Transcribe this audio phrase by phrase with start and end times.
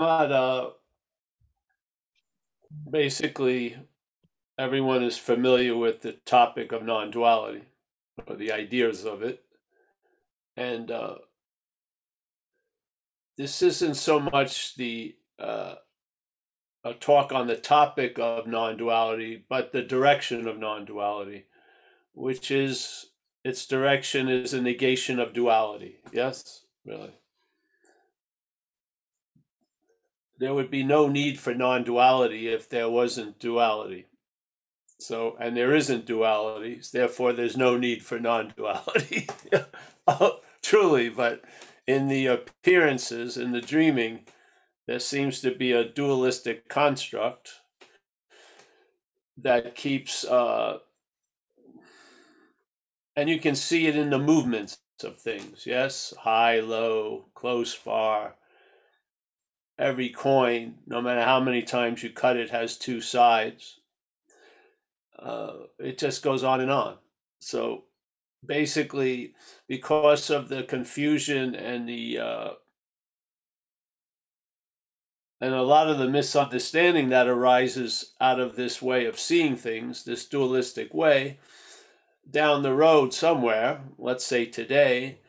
[0.00, 0.70] not uh,
[2.90, 3.76] basically
[4.58, 7.62] everyone is familiar with the topic of non-duality
[8.26, 9.42] or the ideas of it.
[10.56, 11.16] And uh,
[13.36, 15.76] this isn't so much the uh,
[16.82, 21.44] a talk on the topic of non-duality but the direction of non-duality
[22.14, 23.06] which is
[23.44, 25.96] its direction is a negation of duality.
[26.12, 26.64] Yes?
[26.86, 27.19] Really
[30.40, 34.06] there would be no need for non-duality if there wasn't duality
[35.02, 39.28] so, and there isn't duality, therefore there's no need for non-duality.
[40.06, 41.42] oh, truly, but
[41.86, 44.26] in the appearances, in the dreaming,
[44.86, 47.60] there seems to be a dualistic construct
[49.38, 50.78] that keeps, uh,
[53.16, 55.66] and you can see it in the movements of things.
[55.66, 58.36] Yes, high, low, close, far.
[59.80, 63.80] Every coin, no matter how many times you cut it, has two sides
[65.20, 66.96] uh, it just goes on and on.
[67.40, 67.84] So
[68.44, 69.34] basically,
[69.68, 72.50] because of the confusion and the uh,
[75.42, 80.04] and a lot of the misunderstanding that arises out of this way of seeing things,
[80.04, 81.38] this dualistic way,
[82.30, 85.20] down the road somewhere, let's say today,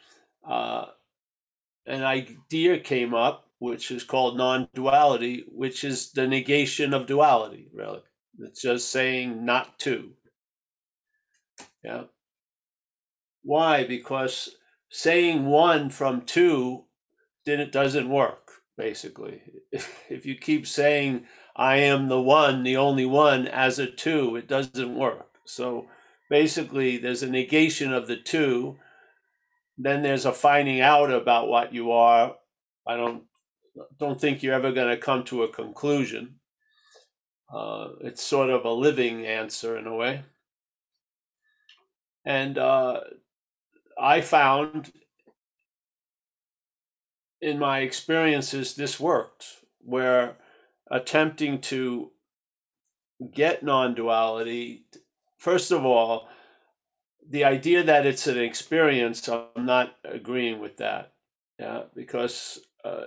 [0.46, 0.88] uh,
[1.86, 7.70] an idea came up which is called non duality, which is the negation of duality,
[7.72, 8.02] really.
[8.40, 10.14] It's just saying not to.
[11.84, 12.06] Yeah.
[13.44, 13.84] Why?
[13.84, 14.56] Because
[14.90, 16.86] saying one from two
[17.46, 19.44] didn't doesn't work, basically.
[20.10, 24.48] If you keep saying I am the one, the only one as a two, it
[24.48, 25.28] doesn't work.
[25.46, 25.86] So
[26.32, 28.78] basically there's a negation of the two.
[29.78, 32.36] Then there's a finding out about what you are.
[32.88, 33.24] I don't
[33.98, 36.36] don't think you're ever going to come to a conclusion.
[37.54, 40.24] Uh, it's sort of a living answer in a way.
[42.26, 43.02] And uh,
[44.00, 44.92] I found
[47.42, 49.46] in my experiences this worked,
[49.80, 50.38] where
[50.90, 52.12] attempting to
[53.34, 54.86] get non duality,
[55.38, 56.28] first of all,
[57.28, 61.14] the idea that it's an experience, I'm not agreeing with that.
[61.60, 63.06] Yeah, because uh,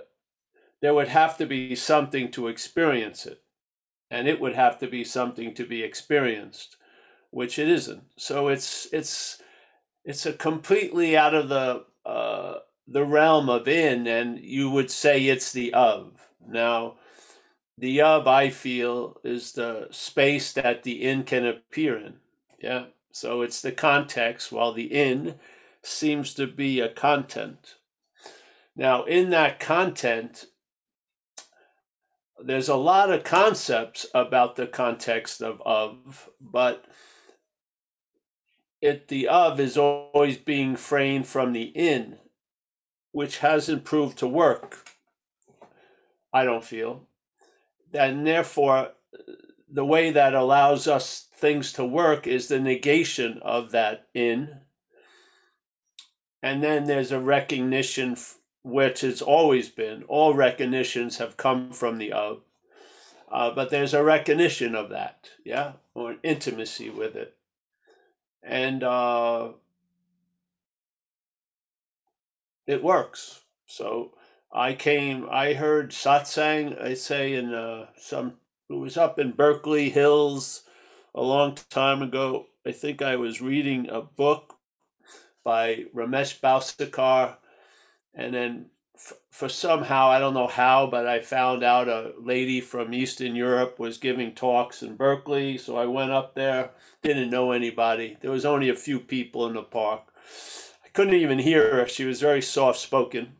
[0.85, 3.41] there would have to be something to experience it.
[4.11, 6.77] And it would have to be something to be experienced
[7.31, 8.03] which it isn't.
[8.17, 9.41] So it's it's
[10.03, 15.25] it's a completely out of the uh, the realm of in and you would say
[15.25, 16.29] it's the of.
[16.47, 16.97] Now
[17.79, 22.17] the of i feel is the space that the in can appear in.
[22.61, 25.39] Yeah so it's the context while the in
[25.81, 27.73] seems to be a content.
[28.75, 30.45] Now in that content
[32.43, 36.85] there's a lot of concepts about the context of of, but
[38.81, 42.17] it the of is always being framed from the in,
[43.11, 44.89] which hasn't proved to work.
[46.33, 47.07] I don't feel,
[47.93, 48.89] and therefore,
[49.69, 54.59] the way that allows us things to work is the negation of that in,
[56.43, 58.17] and then there's a recognition
[58.65, 60.03] which has always been.
[60.07, 62.41] All recognitions have come from the of,
[63.31, 67.35] uh, but there's a recognition of that, yeah, or an intimacy with it.
[68.41, 69.49] And uh,
[72.65, 73.41] it works.
[73.67, 74.13] So
[74.51, 78.33] I came, I heard satsang, I say, in uh, some,
[78.67, 80.63] it was up in Berkeley Hills
[81.13, 82.47] a long time ago.
[82.65, 84.55] I think I was reading a book
[85.43, 87.35] by Ramesh Balsekar
[88.15, 88.65] and then
[88.95, 93.35] f- for somehow I don't know how, but I found out a lady from Eastern
[93.35, 96.71] Europe was giving talks in Berkeley, so I went up there.
[97.03, 98.17] Didn't know anybody.
[98.21, 100.03] There was only a few people in the park.
[100.83, 101.87] I couldn't even hear her.
[101.87, 103.33] She was very soft spoken,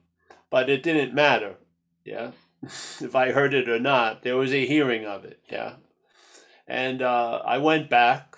[0.49, 1.55] but it didn't matter.
[2.03, 2.31] Yeah,
[2.61, 5.39] if I heard it or not, there was a hearing of it.
[5.49, 5.75] Yeah,
[6.67, 8.35] and uh, I went back.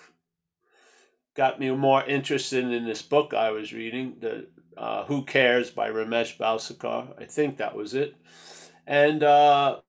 [1.34, 5.90] Got me more interested in this book I was reading, the uh, Who Cares by
[5.90, 7.20] Ramesh Balsekar.
[7.20, 8.14] I think that was it.
[8.86, 9.80] And, uh,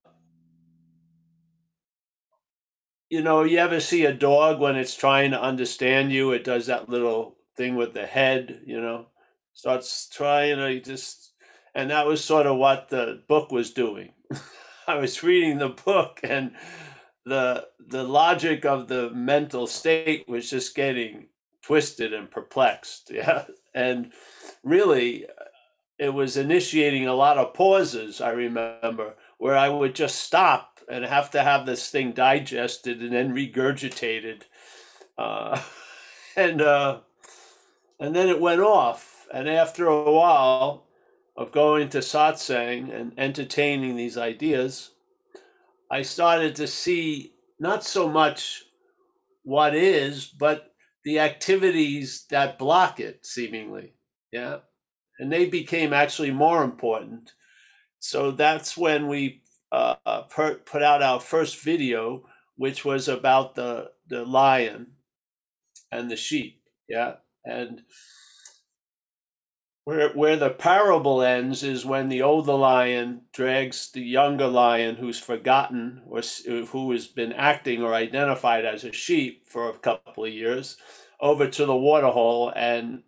[3.09, 6.31] you know, you ever see a dog when it's trying to understand you?
[6.31, 9.07] It does that little thing with the head, you know,
[9.53, 11.33] starts trying to just,
[11.73, 14.13] and that was sort of what the book was doing.
[14.87, 16.51] I was reading the book and
[17.25, 21.27] the the logic of the mental state was just getting
[21.61, 23.11] twisted and perplexed.
[23.13, 23.45] Yeah.
[23.73, 24.11] And
[24.63, 25.27] really,
[25.99, 31.05] it was initiating a lot of pauses, I remember, where I would just stop and
[31.05, 34.43] have to have this thing digested and then regurgitated.
[35.17, 35.61] Uh,
[36.35, 36.99] and uh,
[37.99, 39.27] and then it went off.
[39.31, 40.85] And after a while
[41.35, 44.91] of going to satsang and entertaining these ideas,
[45.91, 48.63] I started to see not so much
[49.43, 50.68] what is, but
[51.09, 53.93] the activities that block it, seemingly.
[54.31, 54.57] Yeah.
[55.17, 57.33] And they became actually more important.
[57.97, 59.41] So that's when we
[59.71, 59.95] uh,
[60.29, 62.27] put out our first video,
[62.57, 64.91] which was about the, the lion
[65.91, 66.61] and the sheep.
[66.87, 67.15] Yeah.
[67.43, 67.81] And
[69.89, 75.19] where, where the parable ends is when the older lion drags the younger lion who's
[75.19, 80.31] forgotten or who has been acting or identified as a sheep for a couple of
[80.31, 80.77] years
[81.19, 83.01] over to the waterhole and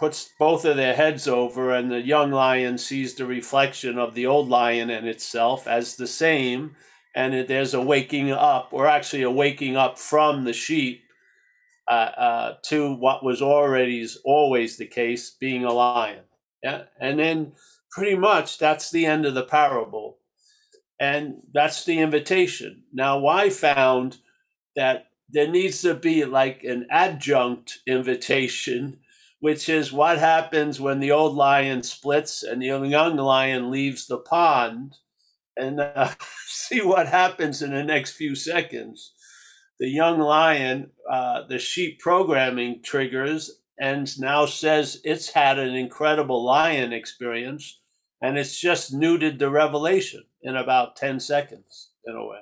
[0.00, 4.26] puts both of their heads over and the young lion sees the reflection of the
[4.26, 6.74] old lion and itself as the same.
[7.14, 11.04] And there's a waking up or actually a waking up from the sheep
[11.88, 16.24] uh, uh, to what was already always the case, being a lion.
[16.62, 17.52] Yeah, and then
[17.90, 20.18] pretty much that's the end of the parable,
[21.00, 22.82] and that's the invitation.
[22.92, 24.18] Now, I found
[24.76, 28.98] that there needs to be like an adjunct invitation,
[29.40, 34.18] which is what happens when the old lion splits and the young lion leaves the
[34.18, 34.96] pond,
[35.56, 36.10] and uh,
[36.46, 39.14] see what happens in the next few seconds
[39.78, 46.44] the young lion, uh, the sheep programming triggers and now says it's had an incredible
[46.44, 47.80] lion experience
[48.20, 52.40] and it's just neutered the revelation in about 10 seconds in a way.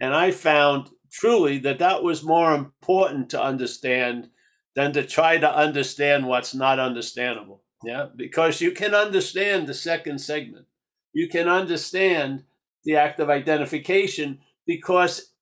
[0.00, 4.30] And I found truly that that was more important to understand
[4.74, 7.62] than to try to understand what's not understandable.
[7.84, 10.66] Yeah, because you can understand the second segment.
[11.12, 12.44] You can understand
[12.84, 15.32] the act of identification because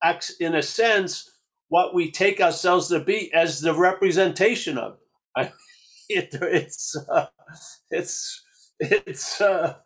[0.40, 1.30] in a sense,
[1.68, 4.98] what we take ourselves to be as the representation of
[5.36, 5.52] it.
[6.08, 7.26] it it's uh,
[7.90, 8.42] it's
[8.78, 9.76] it's uh,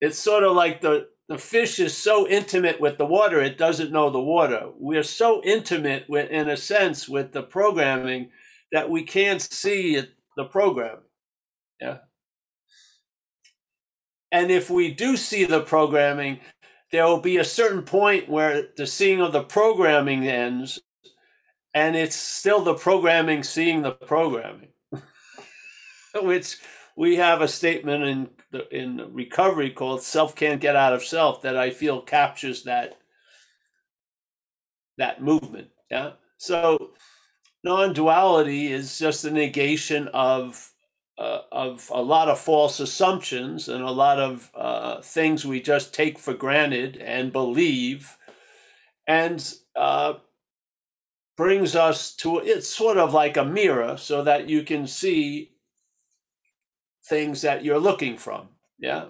[0.00, 3.92] it's sort of like the the fish is so intimate with the water it doesn't
[3.92, 4.68] know the water.
[4.78, 8.30] We're so intimate with, in a sense, with the programming
[8.72, 11.02] that we can't see it, the programming.
[11.80, 11.98] Yeah.
[14.30, 16.40] And if we do see the programming,
[16.94, 20.78] there will be a certain point where the seeing of the programming ends
[21.74, 24.68] and it's still the programming seeing the programming.
[26.22, 26.56] Which
[26.96, 31.42] we have a statement in the, in recovery called self can't get out of self
[31.42, 32.96] that i feel captures that
[34.96, 36.12] that movement yeah?
[36.36, 36.92] So
[37.64, 40.70] non-duality is just a negation of
[41.18, 45.94] uh, of a lot of false assumptions and a lot of uh, things we just
[45.94, 48.16] take for granted and believe,
[49.06, 50.14] and uh,
[51.36, 55.50] brings us to it's sort of like a mirror so that you can see
[57.06, 58.48] things that you're looking from.
[58.78, 59.06] Yeah.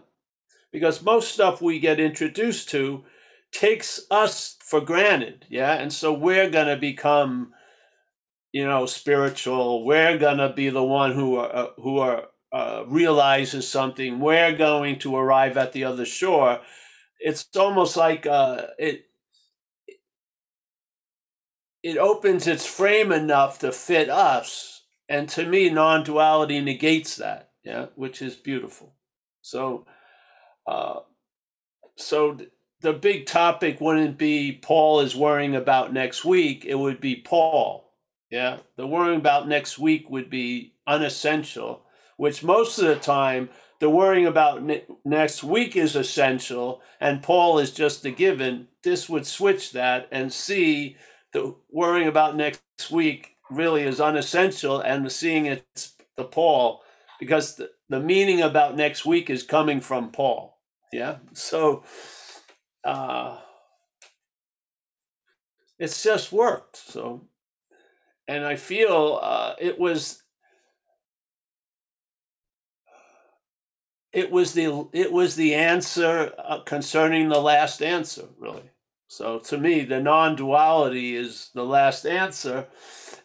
[0.73, 3.05] Because most stuff we get introduced to
[3.53, 5.47] takes us for granted.
[5.49, 5.75] Yeah.
[5.75, 7.53] And so we're going to become
[8.55, 9.85] you know, spiritual.
[9.85, 14.21] We're gonna be the one who are uh, who are uh, realizes something.
[14.21, 16.61] We're going to arrive at the other shore.
[17.19, 19.07] It's almost like uh, it
[21.83, 27.51] it opens its frame enough to fit us, and to me, non-duality negates that.
[27.65, 28.95] Yeah, which is beautiful.
[29.43, 29.85] So,
[30.69, 31.01] uh,
[31.97, 32.39] so
[32.83, 36.65] the big topic wouldn't be Paul is worrying about next week.
[36.65, 37.84] It would be Paul
[38.35, 41.83] yeah, the worrying about next week would be unessential,
[42.17, 43.49] which most of the time
[43.79, 48.67] the worrying about ne- next week is essential and Paul is just a given.
[48.83, 50.97] This would switch that and see
[51.33, 56.83] the worrying about next week really is unessential and seeing it's the Paul
[57.21, 60.59] because the, the meaning about next week is coming from Paul.
[60.93, 61.19] Yeah.
[61.35, 61.85] So
[62.83, 63.39] uh
[65.79, 66.77] it's just worked.
[66.77, 67.29] So
[68.29, 70.23] and I feel uh, it was
[74.13, 78.71] it was the it was the answer uh, concerning the last answer really.
[79.09, 82.67] So to me, the non-duality is the last answer,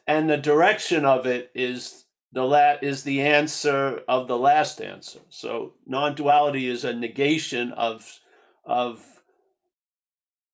[0.06, 5.20] and the direction of it is the la- is the answer of the last answer.
[5.30, 8.20] So non-duality is a negation of
[8.66, 9.04] of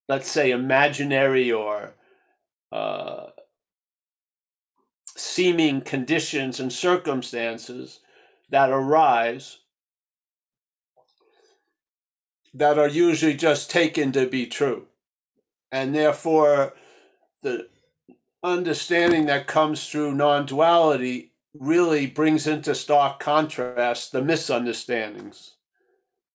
[0.08, 1.94] let's say imaginary or
[2.72, 3.28] uh,
[5.16, 8.00] seeming conditions and circumstances
[8.50, 9.60] that arise
[12.54, 14.88] that are usually just taken to be true.
[15.72, 16.74] And therefore,
[17.44, 17.68] the
[18.42, 25.56] understanding that comes through non duality really brings into stark contrast the misunderstandings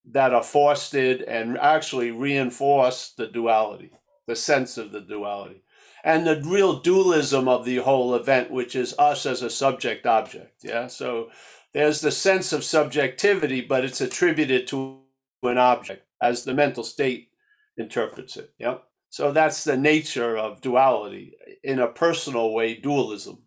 [0.05, 3.91] that are fostered and actually reinforce the duality,
[4.27, 5.63] the sense of the duality,
[6.03, 10.63] and the real dualism of the whole event, which is us as a subject object.
[10.63, 10.87] Yeah.
[10.87, 11.29] So
[11.73, 14.99] there's the sense of subjectivity, but it's attributed to
[15.43, 17.29] an object as the mental state
[17.77, 18.53] interprets it.
[18.57, 18.77] Yeah.
[19.09, 23.39] So that's the nature of duality in a personal way, dualism.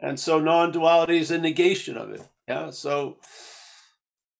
[0.00, 2.22] And so non duality is a negation of it.
[2.48, 2.70] Yeah.
[2.70, 3.18] So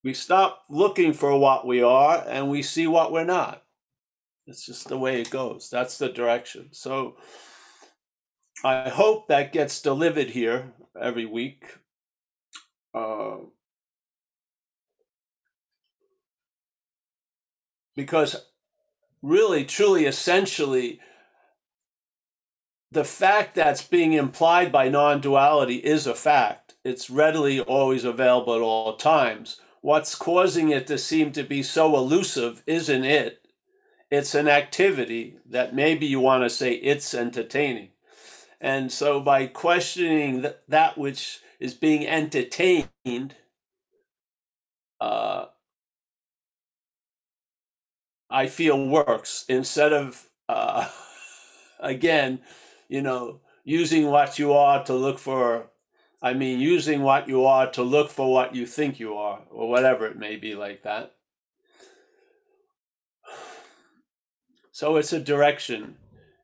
[0.02, 3.63] we stop looking for what we are and we see what we're not.
[4.46, 5.70] It's just the way it goes.
[5.70, 6.68] That's the direction.
[6.72, 7.16] So
[8.62, 11.78] I hope that gets delivered here every week.
[12.94, 13.36] Uh,
[17.96, 18.46] because
[19.22, 21.00] really, truly, essentially,
[22.90, 26.74] the fact that's being implied by non duality is a fact.
[26.84, 29.60] It's readily always available at all times.
[29.80, 33.43] What's causing it to seem to be so elusive isn't it.
[34.14, 37.88] It's an activity that maybe you want to say it's entertaining.
[38.60, 43.34] And so by questioning that, which is being entertained,
[45.00, 45.46] uh,
[48.30, 50.88] I feel works instead of, uh,
[51.80, 52.38] again,
[52.88, 55.70] you know, using what you are to look for
[56.22, 59.68] I mean, using what you are to look for what you think you are, or
[59.68, 61.12] whatever it may be like that.
[64.74, 65.98] So it's a direction.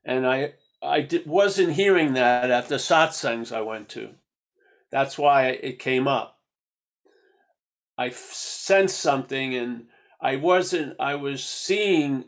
[0.05, 4.11] And I, I wasn't hearing that at the satsangs I went to.
[4.89, 6.39] That's why it came up.
[7.97, 9.87] I sensed something and
[10.21, 12.23] I wasn't, I was seeing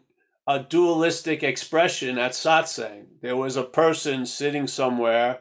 [0.46, 3.06] a dualistic expression at satsang.
[3.22, 5.40] There was a person sitting somewhere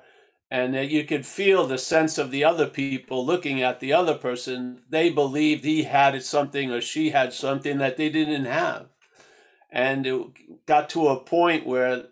[0.49, 4.14] and that you could feel the sense of the other people looking at the other
[4.14, 4.78] person.
[4.88, 8.91] They believed he had something or she had something that they didn't have.
[9.73, 12.05] And it got to a point where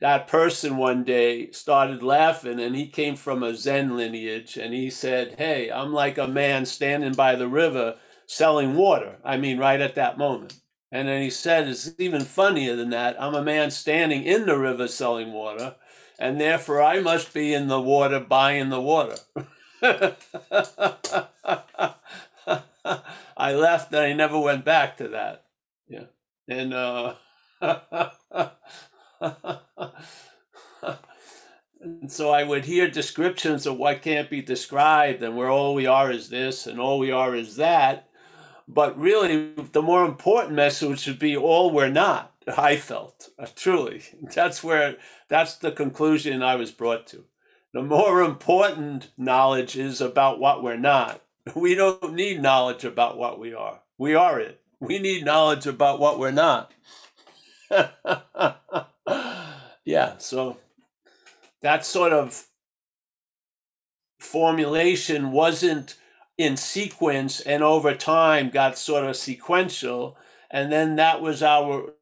[0.00, 4.90] that person one day started laughing and he came from a Zen lineage and he
[4.90, 9.16] said, Hey, I'm like a man standing by the river selling water.
[9.24, 10.60] I mean, right at that moment.
[10.90, 13.20] And then he said, It's even funnier than that.
[13.22, 15.76] I'm a man standing in the river selling water
[16.18, 19.16] and therefore I must be in the water buying the water.
[23.36, 25.44] I left and I never went back to that.
[26.48, 27.14] And uh
[31.80, 35.86] and so I would hear descriptions of what can't be described and where all we
[35.86, 38.08] are is this and all we are is that.
[38.66, 42.32] But really the more important message should be all we're not.
[42.56, 44.02] I felt uh, truly.
[44.34, 44.96] That's where
[45.28, 47.24] that's the conclusion I was brought to.
[47.74, 51.22] The more important knowledge is about what we're not.
[51.54, 53.80] We don't need knowledge about what we are.
[53.96, 54.60] We are it.
[54.80, 56.72] We need knowledge about what we're not.
[59.84, 60.56] yeah, so
[61.62, 62.46] that sort of
[64.18, 65.96] formulation wasn't
[66.36, 70.16] in sequence and over time got sort of sequential
[70.50, 71.92] and then that was our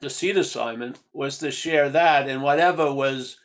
[0.00, 3.36] the seed assignment was to share that and whatever was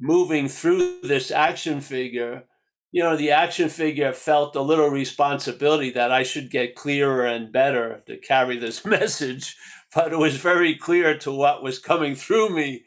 [0.00, 2.44] moving through this action figure
[2.92, 7.52] you know the action figure felt a little responsibility that i should get clearer and
[7.52, 9.56] better to carry this message
[9.94, 12.84] but it was very clear to what was coming through me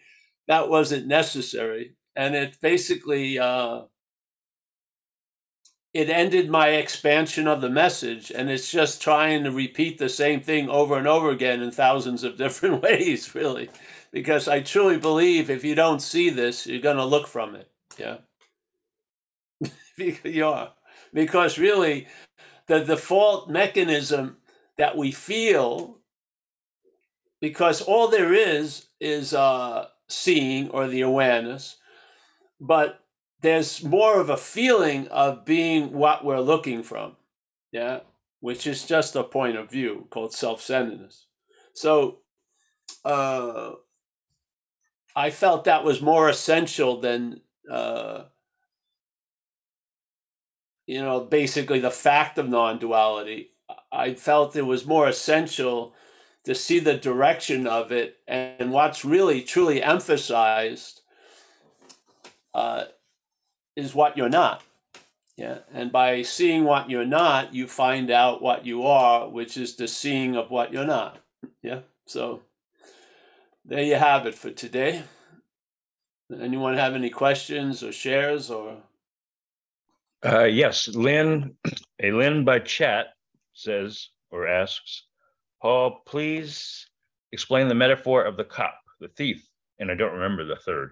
[0.48, 1.95] that wasn't necessary.
[2.15, 3.83] And it basically uh,
[5.93, 10.41] it ended my expansion of the message and it's just trying to repeat the same
[10.41, 13.69] thing over and over again in thousands of different ways really
[14.12, 17.69] because i truly believe if you don't see this you're going to look from it.
[17.98, 18.17] Yeah
[20.43, 20.74] are
[21.13, 22.08] because really
[22.67, 24.38] the default mechanism
[24.77, 26.00] that we feel
[27.41, 31.77] because all there is is uh seeing or the awareness
[32.60, 33.03] but
[33.41, 37.17] there's more of a feeling of being what we're looking from,
[37.74, 38.00] yeah,
[38.39, 41.27] which is just a point of view called self-centeredness.
[41.74, 42.20] So,
[43.03, 43.74] uh,
[45.15, 48.24] I felt that was more essential than, uh,
[50.86, 53.52] you know, basically the fact of non-duality.
[53.92, 55.94] I felt it was more essential
[56.46, 61.02] to see the direction of it and what's really truly emphasized
[62.54, 62.86] uh,
[63.75, 64.62] is what you're not.
[65.38, 65.60] Yeah.
[65.74, 69.88] And by seeing what you're not, you find out what you are, which is the
[69.88, 71.20] seeing of what you're not.
[71.62, 71.80] Yeah.
[72.06, 72.42] So
[73.66, 75.04] there you have it for today.
[76.32, 78.78] Anyone have any questions or shares or?
[80.25, 81.56] Uh, yes, Lynn,
[82.01, 83.08] a Lynn by chat
[83.53, 85.03] says or asks,
[85.62, 86.88] Paul, please
[87.32, 89.46] explain the metaphor of the cop, the thief,
[89.80, 90.92] and I don't remember the third.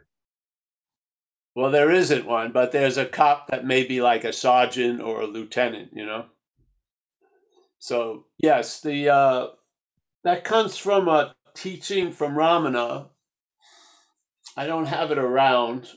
[1.55, 5.21] Well, there isn't one, but there's a cop that may be like a sergeant or
[5.21, 6.25] a lieutenant, you know.
[7.79, 9.47] So yes, the uh,
[10.23, 13.07] that comes from a teaching from Ramana.
[14.55, 15.87] I don't have it around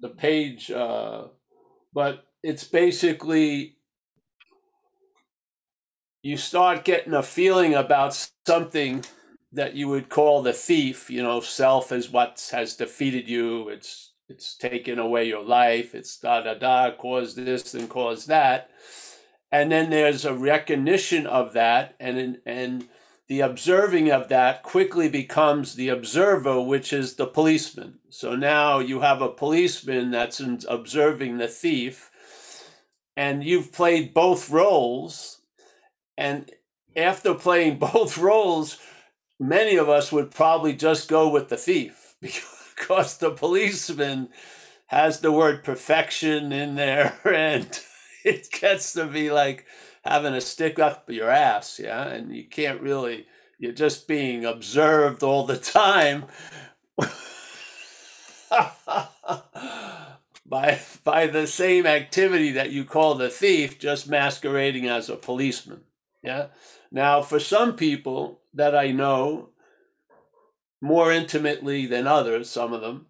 [0.00, 1.28] the page, uh,
[1.94, 3.76] but it's basically
[6.22, 9.04] you start getting a feeling about something
[9.52, 11.10] that you would call the thief.
[11.10, 13.68] You know, self is what has defeated you.
[13.68, 15.92] It's it's taken away your life.
[15.94, 18.70] It's da da da, caused this and caused that,
[19.50, 22.88] and then there's a recognition of that, and and
[23.28, 27.98] the observing of that quickly becomes the observer, which is the policeman.
[28.08, 32.12] So now you have a policeman that's observing the thief,
[33.16, 35.40] and you've played both roles.
[36.18, 36.50] And
[36.94, 38.78] after playing both roles,
[39.40, 44.28] many of us would probably just go with the thief because the policeman
[44.88, 47.80] has the word perfection in there and
[48.24, 49.66] it gets to be like
[50.04, 53.26] having a stick up your ass, yeah, and you can't really.
[53.58, 56.26] You're just being observed all the time
[60.48, 65.82] by by the same activity that you call the thief, just masquerading as a policeman.
[66.22, 66.46] Yeah.
[66.90, 69.50] Now, for some people that I know
[70.80, 73.06] more intimately than others, some of them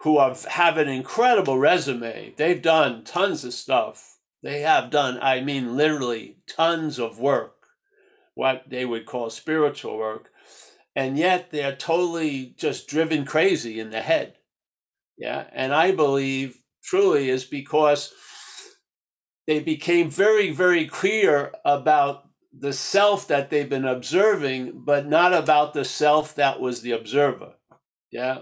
[0.00, 5.40] who have, have an incredible resume, they've done tons of stuff they have done, I
[5.40, 7.66] mean, literally tons of work,
[8.34, 10.30] what they would call spiritual work.
[10.94, 14.36] And yet they're totally just driven crazy in the head.
[15.18, 15.46] Yeah.
[15.52, 18.12] And I believe truly is because
[19.46, 25.74] they became very, very clear about the self that they've been observing, but not about
[25.74, 27.54] the self that was the observer.
[28.10, 28.40] Yeah.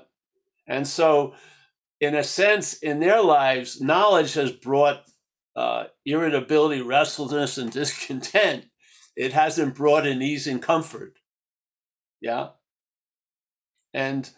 [0.69, 1.35] And so,
[2.01, 5.05] in a sense, in their lives, knowledge has brought
[5.57, 8.67] uh, irritability, restlessness, and discontent,
[9.17, 11.15] it hasn't brought in ease and comfort.
[12.21, 12.49] Yeah.
[13.93, 14.29] And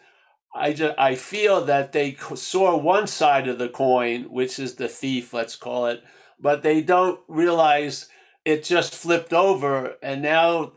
[0.57, 4.87] I just, I feel that they saw one side of the coin, which is the
[4.87, 6.03] thief, let's call it,
[6.39, 8.07] but they don't realize
[8.45, 10.73] it just flipped over, and now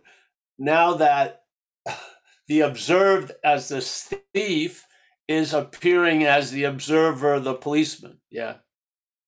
[0.58, 1.42] now that
[2.48, 4.86] the observed as the thief
[5.26, 8.18] is appearing as the observer, the policeman.
[8.30, 8.56] Yeah.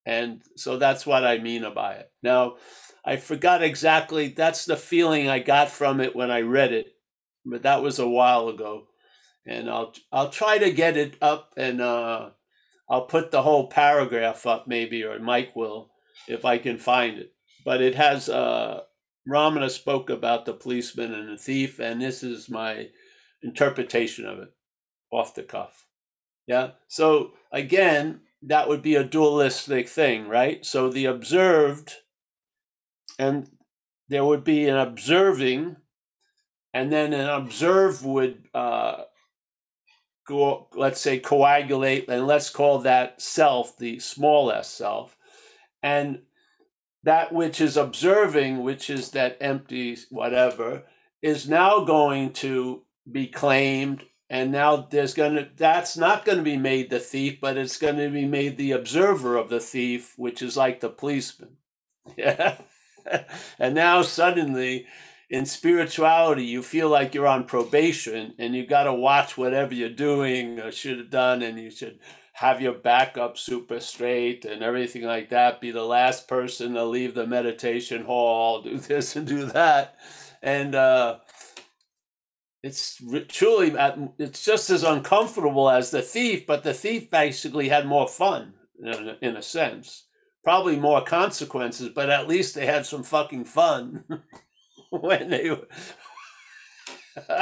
[0.05, 2.11] And so that's what I mean by it.
[2.25, 2.57] Now,
[3.05, 6.89] I forgot exactly, that's the feeling I got from it when I read it,
[7.45, 8.89] but that was a while ago.
[9.47, 12.31] And I'll I'll try to get it up and uh,
[12.89, 15.91] I'll put the whole paragraph up maybe, or Mike will,
[16.29, 17.33] if I can find it.
[17.65, 18.83] But it has uh,
[19.29, 22.89] Ramana spoke about the policeman and the thief, and this is my
[23.43, 24.53] interpretation of it
[25.11, 25.87] off the cuff.
[26.47, 26.73] Yeah.
[26.89, 30.65] So again, that would be a dualistic thing, right?
[30.67, 31.95] So the observed,
[33.19, 33.49] and
[34.09, 35.77] there would be an observing,
[36.75, 39.05] and then an observe would uh,
[40.75, 45.17] let's say, coagulate, and let's call that self the small s self,
[45.83, 46.23] and
[47.03, 50.85] that which is observing, which is that empty whatever,
[51.21, 56.45] is now going to be claimed and now there's going to that's not going to
[56.45, 60.15] be made the thief but it's going to be made the observer of the thief
[60.17, 61.57] which is like the policeman.
[62.17, 62.57] Yeah.
[63.59, 64.87] And now suddenly
[65.33, 69.89] in spirituality you feel like you're on probation and you got to watch whatever you're
[69.89, 71.99] doing or should have done and you should
[72.35, 75.59] have your back up super straight and everything like that.
[75.59, 79.97] Be the last person to leave the meditation hall do this and do that.
[80.43, 81.21] And uh
[82.63, 83.75] it's truly
[84.19, 88.53] it's just as uncomfortable as the thief but the thief basically had more fun
[88.85, 90.05] in, in a sense.
[90.45, 94.05] Probably more consequences but at least they had some fucking fun
[95.01, 95.57] when they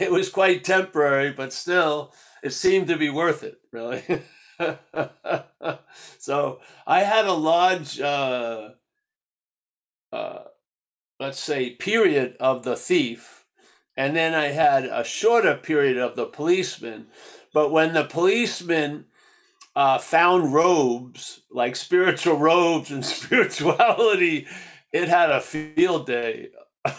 [0.00, 4.02] it was quite temporary but still it seemed to be worth it really
[6.18, 8.70] so i had a large uh,
[10.12, 10.38] uh,
[11.18, 13.44] let's say period of the thief
[13.96, 17.06] and then I had a shorter period of the policeman.
[17.52, 19.06] But when the policeman
[19.76, 24.46] uh, found robes, like spiritual robes and spirituality,
[24.94, 26.50] it had a field day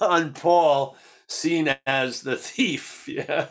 [0.00, 3.00] on Paul seen as the thief.
[3.08, 3.48] Yeah.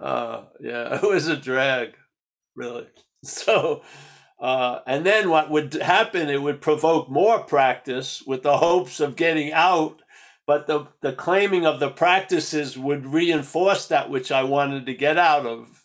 [0.00, 1.94] uh, yeah, it was a drag,
[2.56, 2.86] really.
[3.24, 3.82] So,
[4.38, 9.16] uh, and then what would happen, it would provoke more practice with the hopes of
[9.16, 10.00] getting out.
[10.46, 15.18] But the, the claiming of the practices would reinforce that which I wanted to get
[15.18, 15.82] out of.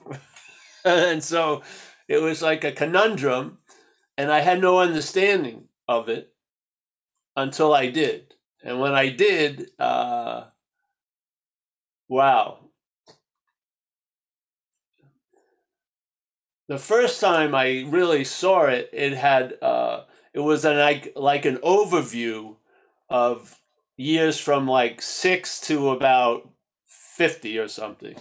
[0.85, 1.63] and so
[2.07, 3.57] it was like a conundrum,
[4.17, 6.33] and I had no understanding of it
[7.35, 8.33] until I did.
[8.63, 10.45] And when I did, uh,
[12.07, 12.59] wow.
[16.67, 21.45] The first time I really saw it, it had uh, it was an, like like
[21.45, 22.55] an overview
[23.09, 23.59] of
[23.97, 26.49] years from like six to about
[26.85, 28.15] fifty or something.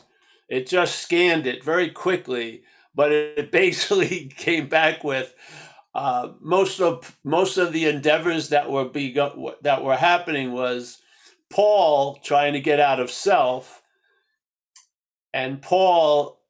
[0.49, 5.33] It just scanned it very quickly, but it basically came back with
[5.95, 10.99] uh, most of most of the endeavors that were begun, that were happening was
[11.51, 13.83] Paul trying to get out of self,
[15.33, 16.41] and Paul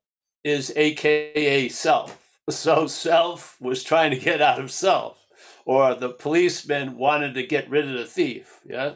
[0.44, 2.16] is AKA self.
[2.50, 5.26] So self was trying to get out of self,
[5.64, 8.60] or the policeman wanted to get rid of the thief.
[8.66, 8.94] Yeah,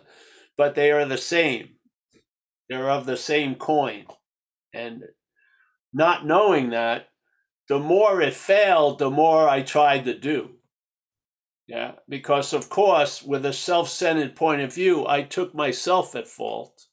[0.56, 1.70] but they are the same.
[2.68, 4.06] They're of the same coin.
[4.72, 5.04] And
[5.92, 7.08] not knowing that,
[7.68, 10.50] the more it failed, the more I tried to do.
[11.66, 16.28] Yeah, because of course, with a self centered point of view, I took myself at
[16.28, 16.86] fault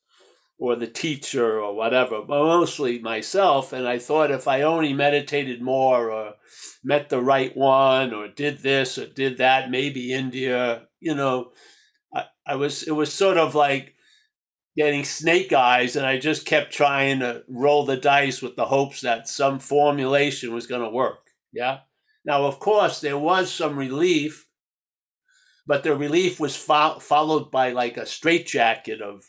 [0.62, 3.74] or the teacher or whatever, but mostly myself.
[3.74, 6.36] And I thought if I only meditated more or
[6.84, 11.52] met the right one or did this or did that, maybe India, you know,
[12.14, 13.96] I, I was, it was sort of like,
[14.78, 19.02] getting snake eyes and I just kept trying to roll the dice with the hopes
[19.02, 21.28] that some formulation was going to work.
[21.52, 21.80] Yeah.
[22.24, 24.48] Now, of course, there was some relief,
[25.68, 29.26] but the relief was fo- followed by like a straitjacket of,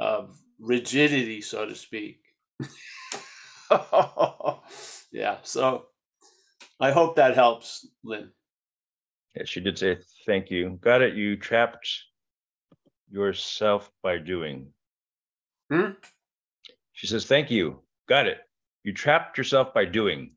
[0.00, 2.20] of rigidity, so to speak.
[5.12, 5.36] yeah.
[5.42, 5.86] So
[6.80, 8.30] I hope that helps, Lynn.
[9.34, 10.78] Yeah, she did say thank you.
[10.80, 11.14] Got it.
[11.14, 11.88] You trapped
[13.10, 14.68] yourself by doing.
[15.70, 15.90] Hmm?
[16.92, 17.80] She says, Thank you.
[18.08, 18.38] Got it.
[18.84, 20.32] You trapped yourself by doing.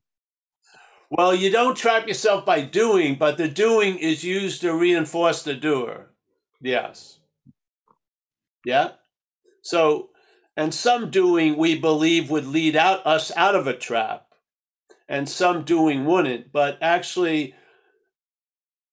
[1.12, 5.55] Well, you don't trap yourself by doing, but the doing is used to reinforce the
[5.55, 6.12] doer.
[6.62, 7.19] Yes.
[8.65, 8.91] Yeah.
[9.62, 10.10] So,
[10.55, 14.27] and some doing we believe would lead out us out of a trap,
[15.08, 16.51] and some doing wouldn't.
[16.51, 17.55] But actually,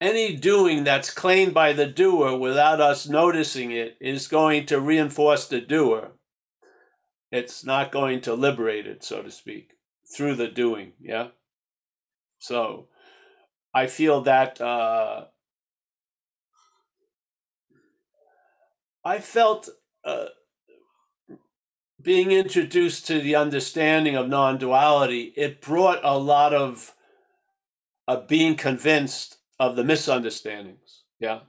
[0.01, 5.47] any doing that's claimed by the doer without us noticing it is going to reinforce
[5.47, 6.13] the doer.
[7.33, 9.73] It's not going to liberate it, so to speak,
[10.15, 10.93] through the doing.
[11.01, 11.29] Yeah.
[12.39, 12.89] So
[13.75, 15.27] I feel that uh,
[19.05, 19.69] I felt
[20.05, 20.27] uh,
[22.01, 26.95] being introduced to the understanding of non duality, it brought a lot of
[28.07, 31.03] uh, being convinced of the misunderstandings.
[31.19, 31.41] Yeah.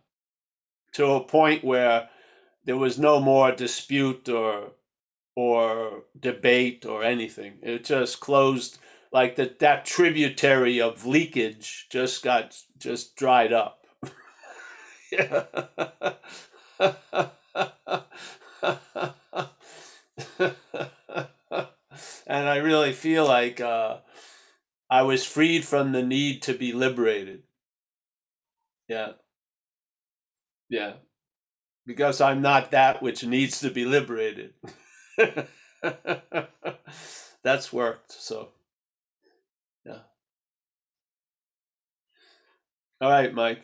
[0.94, 2.10] To a point where
[2.66, 4.72] there was no more dispute or
[5.36, 7.60] or debate or anything.
[7.62, 8.80] It just closed
[9.12, 13.86] like that that tributary of leakage just got just dried up.
[15.12, 15.44] yeah.
[22.28, 23.98] and I really feel like uh,
[24.90, 27.44] I was freed from the need to be liberated.
[28.88, 29.12] Yeah.
[30.70, 30.94] Yeah.
[31.86, 34.54] Because I'm not that which needs to be liberated.
[37.44, 38.12] That's worked.
[38.12, 38.50] So,
[39.86, 40.00] yeah.
[43.00, 43.64] All right, Mike.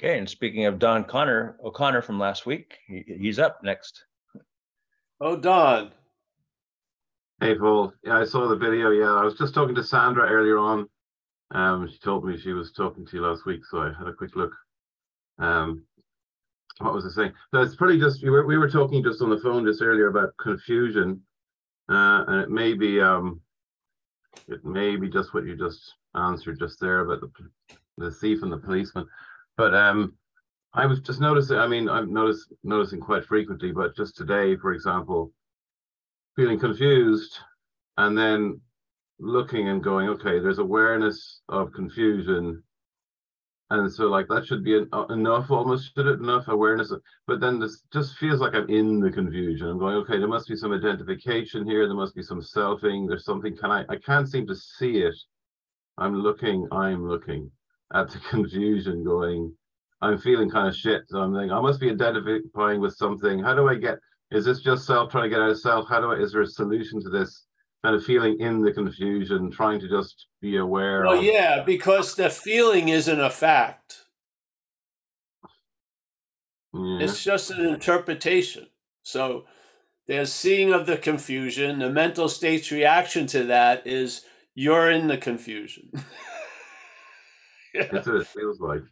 [0.00, 4.04] Okay, and speaking of Don Connor O'Connor from last week, he, he's up next.
[5.20, 5.92] Oh, Don.
[7.40, 7.92] Hey, Paul.
[8.04, 8.90] Yeah, I saw the video.
[8.90, 10.88] Yeah, I was just talking to Sandra earlier on
[11.54, 14.12] um, she told me she was talking to you last week, so I had a
[14.12, 14.52] quick look.
[15.38, 15.84] Um,
[16.78, 17.32] what was I saying?
[17.52, 20.08] No, it's probably just we were we were talking just on the phone just earlier
[20.08, 21.22] about confusion,
[21.88, 23.40] uh, and it may be um,
[24.48, 28.52] it may be just what you just answered just there about the the thief and
[28.52, 29.06] the policeman,
[29.56, 30.14] but um,
[30.72, 31.56] I was just noticing.
[31.56, 35.32] I mean, I'm notice, noticing quite frequently, but just today, for example,
[36.34, 37.38] feeling confused,
[37.96, 38.60] and then
[39.18, 42.62] looking and going, okay, there's awareness of confusion,
[43.70, 47.02] and so like that should be en- uh, enough almost should it enough awareness of,
[47.26, 49.68] but then this just feels like i'm in the confusion.
[49.68, 51.86] I'm going okay there must be some identification here.
[51.86, 53.08] There must be some selfing.
[53.08, 53.56] There's something.
[53.56, 55.14] Can i i can't seem to see it.
[55.98, 56.68] I'm looking.
[56.72, 57.50] I'm looking
[57.94, 59.54] at the confusion going
[60.02, 61.02] i'm feeling kind of shit.
[61.08, 63.38] So i'm thinking i must be identifying with something.
[63.38, 63.98] How do i get
[64.30, 65.88] is this just self trying to get out of self?
[65.88, 67.46] How do i is there a solution to this
[67.84, 72.14] kind of feeling in the confusion trying to just be aware Well, of yeah, because
[72.14, 74.06] the feeling isn't a fact.
[76.72, 77.00] Yeah.
[77.00, 78.68] It's just an interpretation.
[79.02, 79.44] So
[80.08, 81.78] there's seeing of the confusion.
[81.78, 85.90] The mental state's reaction to that is you're in the confusion.
[87.74, 87.88] Yeah.
[87.92, 88.82] That's what it feels like.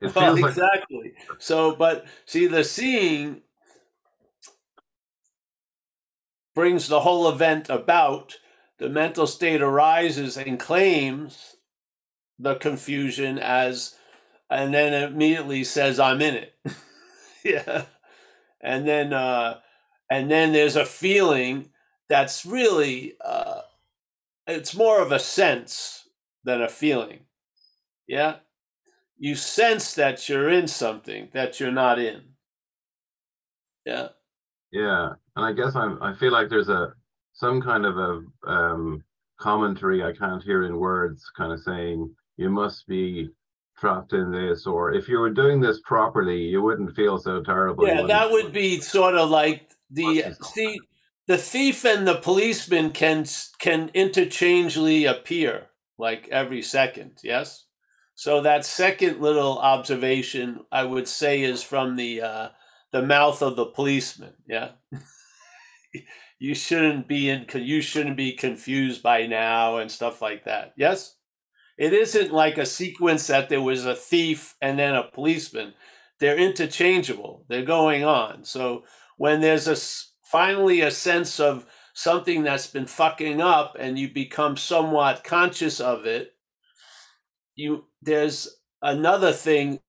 [0.00, 1.12] It Well, feels like exactly.
[1.38, 3.42] So, but see, the seeing
[6.54, 8.36] brings the whole event about.
[8.78, 11.56] The mental state arises and claims
[12.38, 13.94] the confusion as,
[14.50, 16.54] and then immediately says, "I'm in it."
[17.44, 17.84] yeah,
[18.60, 19.60] and then, uh,
[20.10, 21.70] and then there's a feeling
[22.08, 23.62] that's really, uh,
[24.46, 26.08] it's more of a sense
[26.44, 27.20] than a feeling.
[28.08, 28.36] Yeah
[29.18, 32.22] you sense that you're in something that you're not in.
[33.86, 34.08] Yeah.
[34.74, 36.02] Yeah, and I guess I'm.
[36.02, 36.92] I feel like there's a
[37.32, 39.04] some kind of a um,
[39.38, 43.28] commentary I can't hear in words, kind of saying you must be
[43.78, 47.86] trapped in this, or if you were doing this properly, you wouldn't feel so terrible.
[47.86, 50.80] Yeah, that would be sort of like the his- see
[51.28, 53.26] the thief and the policeman can
[53.60, 57.66] can interchangeably appear like every second, yes?
[58.16, 62.48] So that second little observation I would say is from the uh
[62.94, 64.68] the mouth of the policeman, yeah?
[66.38, 70.74] you shouldn't be in you shouldn't be confused by now and stuff like that.
[70.76, 71.16] Yes?
[71.76, 75.74] It isn't like a sequence that there was a thief and then a policeman.
[76.20, 77.44] They're interchangeable.
[77.48, 78.44] They're going on.
[78.44, 78.84] So
[79.16, 79.74] when there's a
[80.30, 86.06] finally a sense of something that's been fucking up and you become somewhat conscious of
[86.06, 86.30] it,
[87.56, 89.80] you there's another thing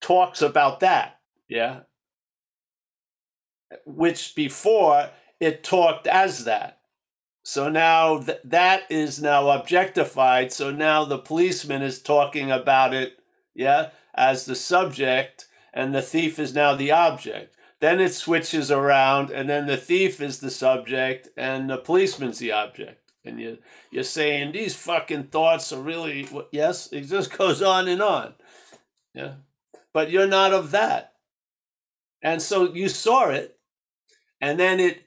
[0.00, 1.18] talks about that.
[1.48, 1.80] Yeah.
[3.84, 6.80] Which before it talked as that.
[7.42, 10.52] So now th- that is now objectified.
[10.52, 13.18] So now the policeman is talking about it,
[13.54, 17.56] yeah, as the subject, and the thief is now the object.
[17.80, 22.52] Then it switches around, and then the thief is the subject, and the policeman's the
[22.52, 23.10] object.
[23.24, 23.58] And you
[23.90, 26.92] you're saying these fucking thoughts are really yes.
[26.92, 28.34] It just goes on and on,
[29.14, 29.34] yeah.
[29.92, 31.14] But you're not of that,
[32.22, 33.58] and so you saw it,
[34.40, 35.02] and then it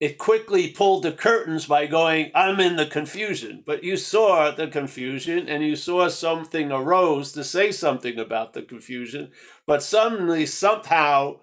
[0.00, 3.62] it quickly pulled the curtains by going, I'm in the confusion.
[3.66, 8.62] But you saw the confusion and you saw something arose to say something about the
[8.62, 9.32] confusion.
[9.66, 11.40] But suddenly, somehow,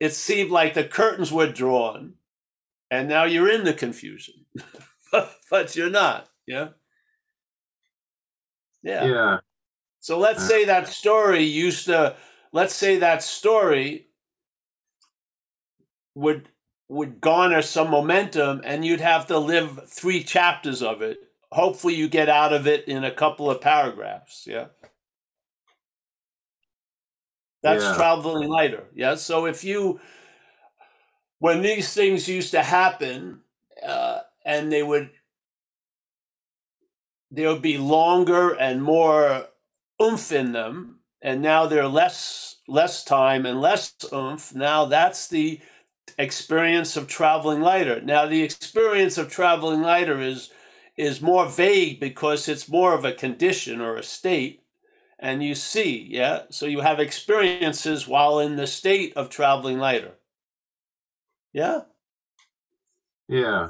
[0.00, 2.14] it seemed like the curtains were drawn
[2.90, 4.46] and now you're in the confusion.
[5.12, 6.28] but, but you're not.
[6.46, 6.70] Yeah.
[8.82, 9.06] Yeah.
[9.06, 9.38] yeah,
[10.00, 10.48] So let's Uh.
[10.48, 12.16] say that story used to,
[12.52, 14.08] let's say that story
[16.14, 16.48] would
[16.88, 21.18] would garner some momentum and you'd have to live three chapters of it.
[21.50, 24.46] Hopefully you get out of it in a couple of paragraphs.
[24.46, 24.66] Yeah.
[27.62, 27.94] That's Yeah.
[27.94, 28.84] traveling lighter.
[28.94, 29.14] Yeah.
[29.14, 30.00] So if you,
[31.38, 33.40] when these things used to happen,
[33.82, 35.10] uh, and they would,
[37.30, 39.48] there would be longer and more
[40.02, 44.54] oomph in them, and now they're less less time and less oomph.
[44.54, 45.60] Now that's the
[46.18, 48.00] experience of traveling lighter.
[48.00, 50.50] Now the experience of traveling lighter is
[50.96, 54.62] is more vague because it's more of a condition or a state
[55.22, 56.42] and you see, yeah?
[56.50, 60.14] So you have experiences while in the state of traveling lighter.
[61.52, 61.82] Yeah?
[63.28, 63.68] yeah.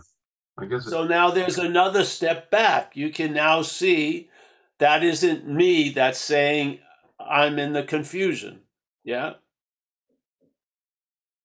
[0.58, 0.86] I guess.
[0.86, 2.96] So now there's another step back.
[2.96, 4.30] You can now see
[4.78, 6.78] that isn't me that's saying
[7.20, 8.60] I'm in the confusion.
[9.04, 9.34] Yeah?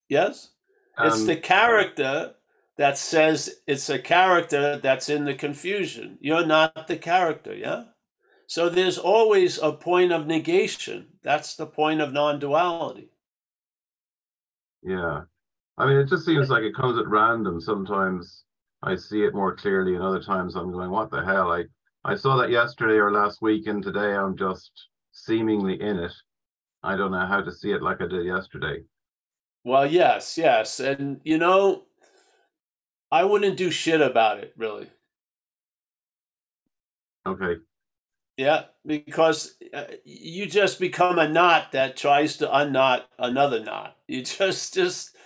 [0.08, 0.52] Yes?
[1.00, 2.34] It's um, the character
[2.78, 6.18] that says it's a character that's in the confusion.
[6.22, 7.86] You're not the character, yeah?
[8.48, 11.08] So there's always a point of negation.
[11.22, 13.10] That's the point of non duality.
[14.82, 15.24] Yeah.
[15.78, 17.60] I mean, it just seems like it comes at random.
[17.60, 18.44] Sometimes
[18.82, 21.52] I see it more clearly, and other times I'm going, what the hell?
[21.52, 21.66] I,
[22.06, 24.72] I saw that yesterday or last week, and today I'm just
[25.12, 26.14] seemingly in it.
[26.84, 28.84] I don't know how to see it like I did yesterday.
[29.68, 30.80] Well, yes, yes.
[30.80, 31.84] And, you know,
[33.12, 34.90] I wouldn't do shit about it, really.
[37.26, 37.56] Okay.
[38.38, 43.98] Yeah, because uh, you just become a knot that tries to unknot another knot.
[44.08, 45.18] You just just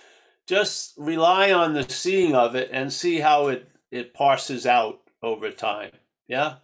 [0.48, 5.52] just rely on the seeing of it and see how it it parses out over
[5.52, 5.92] time.
[6.26, 6.56] Yeah.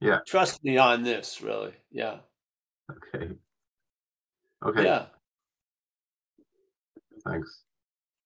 [0.00, 0.18] Yeah.
[0.26, 1.74] Trust me on this, really.
[1.92, 2.18] Yeah.
[2.90, 3.34] Okay.
[4.66, 4.82] Okay.
[4.82, 5.06] Yeah.
[7.28, 7.62] Thanks.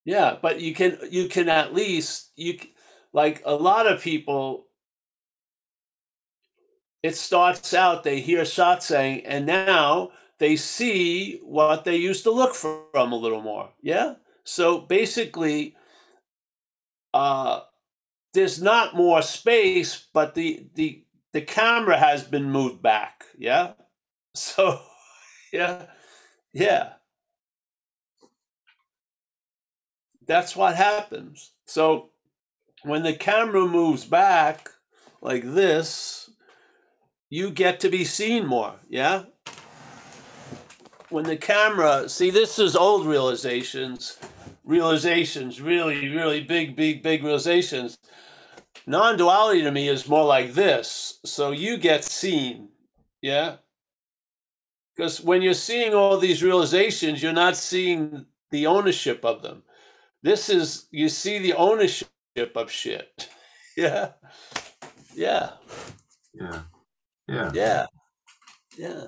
[0.05, 2.59] Yeah, but you can you can at least you
[3.13, 4.67] like a lot of people
[7.03, 12.55] it starts out they hear satsang and now they see what they used to look
[12.55, 13.69] from a little more.
[13.81, 14.15] Yeah?
[14.43, 15.75] So basically
[17.13, 17.61] uh
[18.33, 23.25] there's not more space but the the the camera has been moved back.
[23.37, 23.73] Yeah?
[24.35, 24.81] So
[25.51, 25.85] yeah.
[26.53, 26.93] Yeah.
[30.25, 31.51] That's what happens.
[31.65, 32.09] So
[32.83, 34.69] when the camera moves back
[35.21, 36.29] like this,
[37.29, 38.75] you get to be seen more.
[38.89, 39.23] Yeah.
[41.09, 44.17] When the camera, see, this is old realizations,
[44.63, 47.97] realizations, really, really big, big, big realizations.
[48.85, 51.19] Non duality to me is more like this.
[51.23, 52.69] So you get seen.
[53.21, 53.57] Yeah.
[54.95, 59.63] Because when you're seeing all these realizations, you're not seeing the ownership of them.
[60.23, 62.09] This is, you see the ownership
[62.55, 63.29] of shit.
[63.75, 64.11] Yeah.
[65.15, 65.53] Yeah.
[66.35, 66.61] Yeah.
[67.27, 67.51] Yeah.
[67.55, 67.85] Yeah.
[68.77, 69.07] Yeah.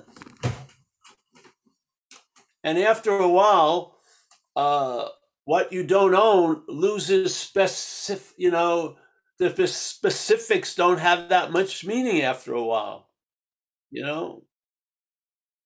[2.64, 3.96] And after a while,
[4.56, 5.06] uh,
[5.44, 8.96] what you don't own loses specific, you know,
[9.38, 13.08] the specifics don't have that much meaning after a while.
[13.92, 14.42] You know,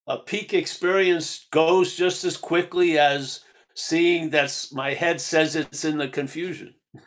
[0.06, 3.40] a peak experience goes just as quickly as
[3.80, 6.74] seeing that's my head says it's in the confusion.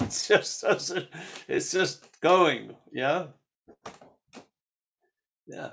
[0.00, 1.08] It just doesn't,
[1.48, 2.76] it's just going.
[2.92, 3.28] Yeah.
[5.46, 5.70] Yeah.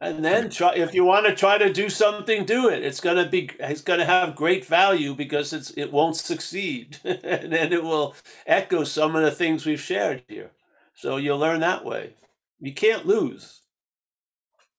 [0.00, 2.82] And then try if you want to try to do something, do it.
[2.84, 6.98] It's gonna be it's gonna have great value because it's it won't succeed.
[7.04, 8.14] and then it will
[8.46, 10.52] echo some of the things we've shared here.
[10.94, 12.14] So you'll learn that way.
[12.60, 13.62] You can't lose.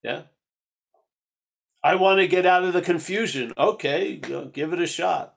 [0.03, 0.23] Yeah.
[1.85, 3.53] I want to get out of the confusion.
[3.55, 5.35] Okay, give it a shot.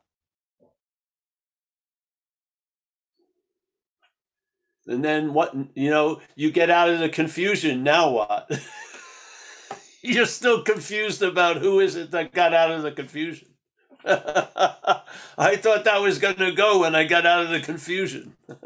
[4.86, 8.50] And then what you know, you get out of the confusion, now what?
[10.02, 13.48] You're still confused about who is it that got out of the confusion.
[14.06, 18.38] I thought that was going to go when I got out of the confusion.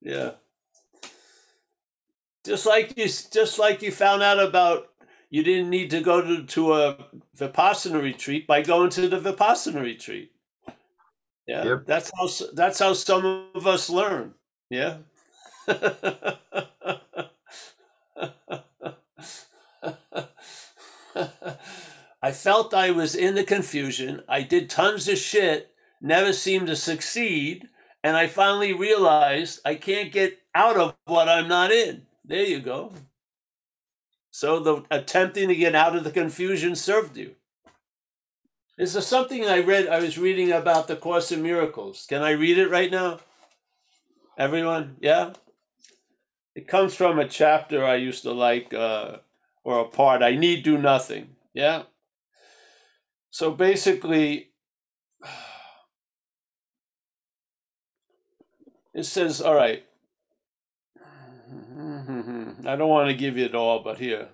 [0.00, 0.32] yeah.
[2.48, 4.88] Just like you just like you found out about
[5.28, 6.96] you didn't need to go to, to a
[7.36, 10.32] Vipassana retreat by going to the Vipassana retreat.
[11.46, 11.64] Yeah.
[11.64, 11.84] Yep.
[11.84, 14.32] That's how that's how some of us learn.
[14.70, 14.96] Yeah.
[22.22, 24.22] I felt I was in the confusion.
[24.26, 27.68] I did tons of shit, never seemed to succeed,
[28.02, 32.06] and I finally realized I can't get out of what I'm not in.
[32.28, 32.92] There you go.
[34.30, 37.36] So the attempting to get out of the confusion served you.
[38.76, 39.88] This is something I read.
[39.88, 42.06] I was reading about the Course in Miracles.
[42.06, 43.20] Can I read it right now?
[44.36, 45.32] Everyone, yeah.
[46.54, 49.16] It comes from a chapter I used to like, uh,
[49.64, 50.22] or a part.
[50.22, 51.30] I need do nothing.
[51.54, 51.84] Yeah.
[53.30, 54.50] So basically,
[58.94, 59.87] it says, all right.
[62.68, 64.28] I don't want to give you it all, but here.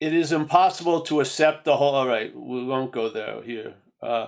[0.00, 1.94] It is impossible to accept the whole.
[1.94, 3.74] All right, we won't go there here.
[4.02, 4.26] Uh,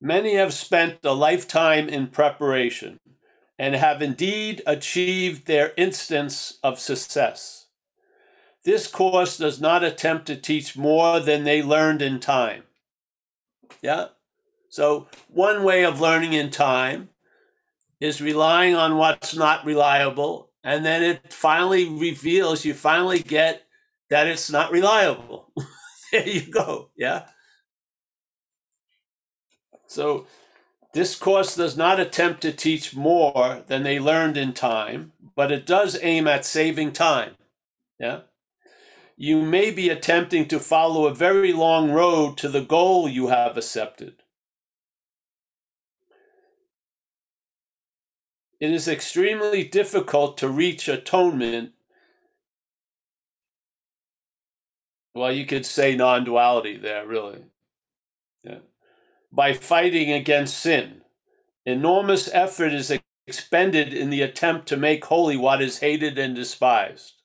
[0.00, 3.00] many have spent a lifetime in preparation
[3.58, 7.66] and have indeed achieved their instance of success.
[8.64, 12.62] This course does not attempt to teach more than they learned in time.
[13.82, 14.06] Yeah?
[14.68, 17.08] So, one way of learning in time
[18.00, 23.64] is relying on what's not reliable, and then it finally reveals, you finally get
[24.10, 25.52] that it's not reliable.
[26.12, 26.90] there you go.
[26.96, 27.26] Yeah?
[29.86, 30.26] So,
[30.92, 35.66] this course does not attempt to teach more than they learned in time, but it
[35.66, 37.34] does aim at saving time.
[37.98, 38.20] Yeah?
[39.22, 43.58] You may be attempting to follow a very long road to the goal you have
[43.58, 44.22] accepted.
[48.58, 51.72] It is extremely difficult to reach atonement
[55.12, 57.44] Well, you could say non duality there, really.
[58.42, 58.60] Yeah.
[59.30, 61.02] By fighting against sin,
[61.66, 62.90] enormous effort is
[63.26, 67.19] expended in the attempt to make holy what is hated and despised.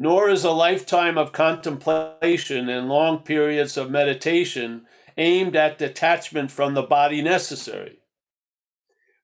[0.00, 4.86] Nor is a lifetime of contemplation and long periods of meditation
[5.18, 7.98] aimed at detachment from the body necessary.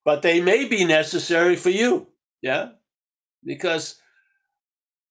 [0.04, 2.08] But they may be necessary for you,
[2.42, 2.72] yeah?
[3.42, 3.98] Because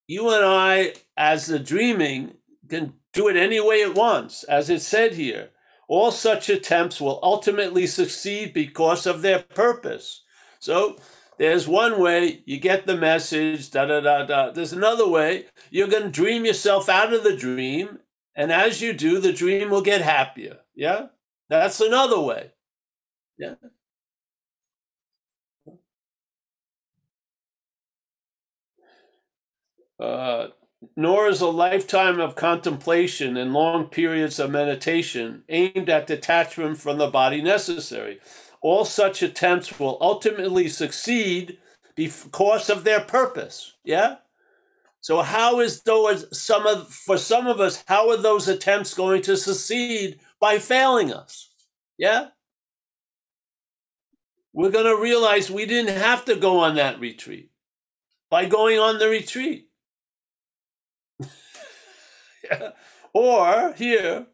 [0.06, 2.34] you and I, as the dreaming,
[2.68, 5.50] can do it any way it wants, as it said here.
[5.88, 10.22] All such attempts will ultimately succeed because of their purpose.
[10.60, 10.98] So
[11.38, 14.50] there's one way you get the message, da da da da.
[14.50, 17.98] There's another way you're going to dream yourself out of the dream.
[18.34, 20.58] And as you do, the dream will get happier.
[20.74, 21.06] Yeah?
[21.48, 22.52] That's another way.
[23.38, 23.54] Yeah.
[29.98, 30.48] Uh,
[30.94, 36.98] nor is a lifetime of contemplation and long periods of meditation aimed at detachment from
[36.98, 38.20] the body necessary.
[38.66, 41.58] All such attempts will ultimately succeed
[41.94, 43.74] because of their purpose.
[43.84, 44.16] Yeah?
[45.00, 49.22] So how is those some of for some of us, how are those attempts going
[49.22, 51.48] to succeed by failing us?
[51.96, 52.30] Yeah?
[54.52, 57.52] We're to realize we didn't have to go on that retreat
[58.32, 59.68] by going on the retreat.
[62.50, 62.70] yeah.
[63.14, 64.26] Or here,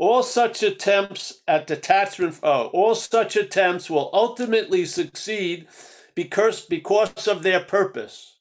[0.00, 5.68] all such attempts at detachment, oh, all such attempts will ultimately succeed
[6.14, 8.38] because, because of their purpose.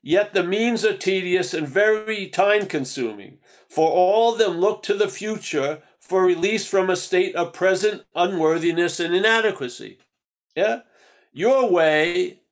[0.00, 4.94] Yet the means are tedious and very time consuming, for all of them look to
[4.94, 9.98] the future for release from a state of present unworthiness and inadequacy.
[10.54, 10.82] Yeah?
[11.32, 12.42] Your way,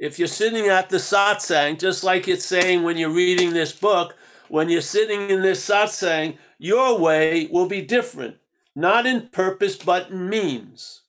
[0.00, 4.16] if you're sitting at the satsang, just like it's saying when you're reading this book,
[4.54, 8.36] when you're sitting in this satsang, your way will be different,
[8.76, 11.02] not in purpose, but in means.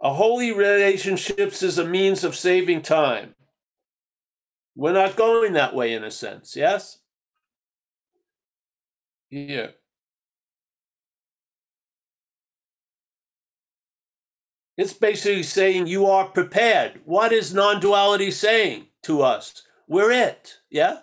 [0.00, 3.34] A holy relationships is a means of saving time.
[4.76, 6.98] We're not going that way in a sense, yes?
[9.30, 9.74] Here.
[14.76, 17.00] It's basically saying you are prepared.
[17.04, 19.64] What is non duality saying to us?
[19.88, 20.98] We're it, yeah?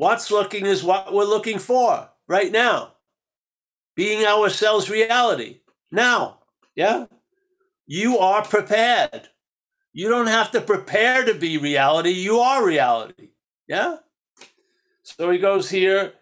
[0.00, 2.94] What's looking is what we're looking for right now.
[3.94, 5.60] Being ourselves reality
[5.92, 6.38] now,
[6.74, 7.04] yeah?
[7.86, 9.28] You are prepared.
[9.92, 12.12] You don't have to prepare to be reality.
[12.12, 13.32] You are reality.
[13.68, 13.96] Yeah?
[15.02, 16.14] So he goes here.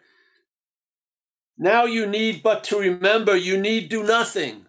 [1.56, 4.66] Now you need but to remember you need do nothing.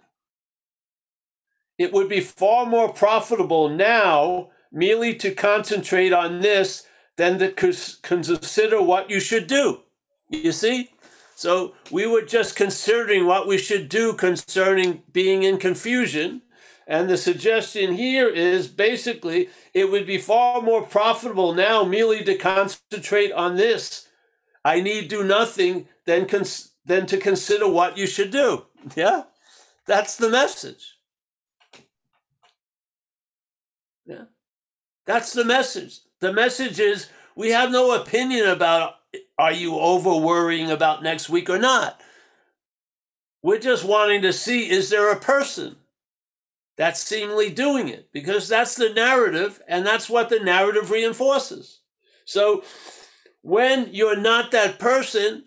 [1.80, 6.86] It would be far more profitable now merely to concentrate on this
[7.20, 7.52] than to
[8.02, 9.82] consider what you should do.
[10.30, 10.90] You see?
[11.36, 16.44] So we were just considering what we should do concerning being in confusion.
[16.88, 22.38] And the suggestion here is basically it would be far more profitable now merely to
[22.38, 24.08] concentrate on this.
[24.64, 28.66] I need do nothing than, cons- than to consider what you should do.
[28.96, 29.24] Yeah?
[29.86, 30.96] That's the message.
[34.06, 34.26] Yeah.
[35.06, 36.00] That's the message.
[36.22, 38.96] The message is we have no opinion about
[39.38, 42.00] are you over worrying about next week or not.
[43.42, 45.78] We're just wanting to see is there a person
[46.78, 51.80] that's seemingly doing it because that's the narrative and that's what the narrative reinforces.
[52.26, 52.64] So
[53.42, 55.46] when you're not that person,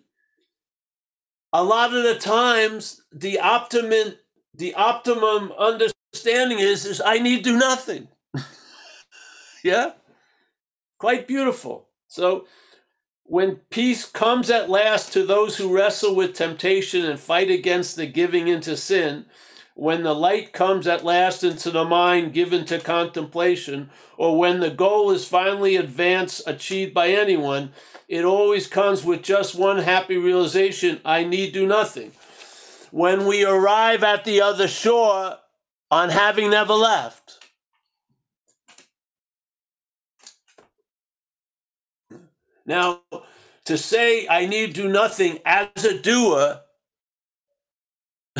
[1.53, 4.14] a lot of the times the optimum
[4.55, 8.09] the optimum understanding is is I need do nothing.
[9.64, 9.93] Yeah?
[11.03, 11.88] Quite beautiful.
[12.07, 12.46] So,
[13.24, 18.07] when peace comes at last to those who wrestle with temptation and fight against the
[18.07, 19.26] giving into sin,
[19.74, 24.70] when the light comes at last into the mind given to contemplation, or when the
[24.70, 27.72] goal is finally advanced, achieved by anyone,
[28.07, 32.12] it always comes with just one happy realization I need do nothing.
[32.92, 35.38] When we arrive at the other shore
[35.90, 37.41] on having never left,
[42.66, 43.00] Now,
[43.64, 46.60] to say I need do nothing as a doer,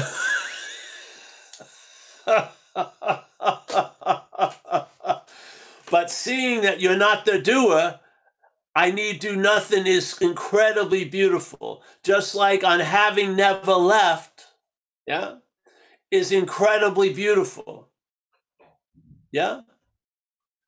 [5.91, 8.01] but seeing that you're not the doer,
[8.75, 11.83] I need do nothing is incredibly beautiful.
[12.03, 14.47] Just like on having never left,
[15.07, 15.37] yeah,
[16.11, 17.89] is incredibly beautiful.
[19.31, 19.63] Yeah?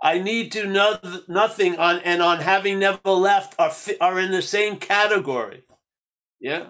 [0.04, 0.98] I need do no,
[1.28, 5.62] nothing on and on having never left are are in the same category.
[6.38, 6.66] Yeah.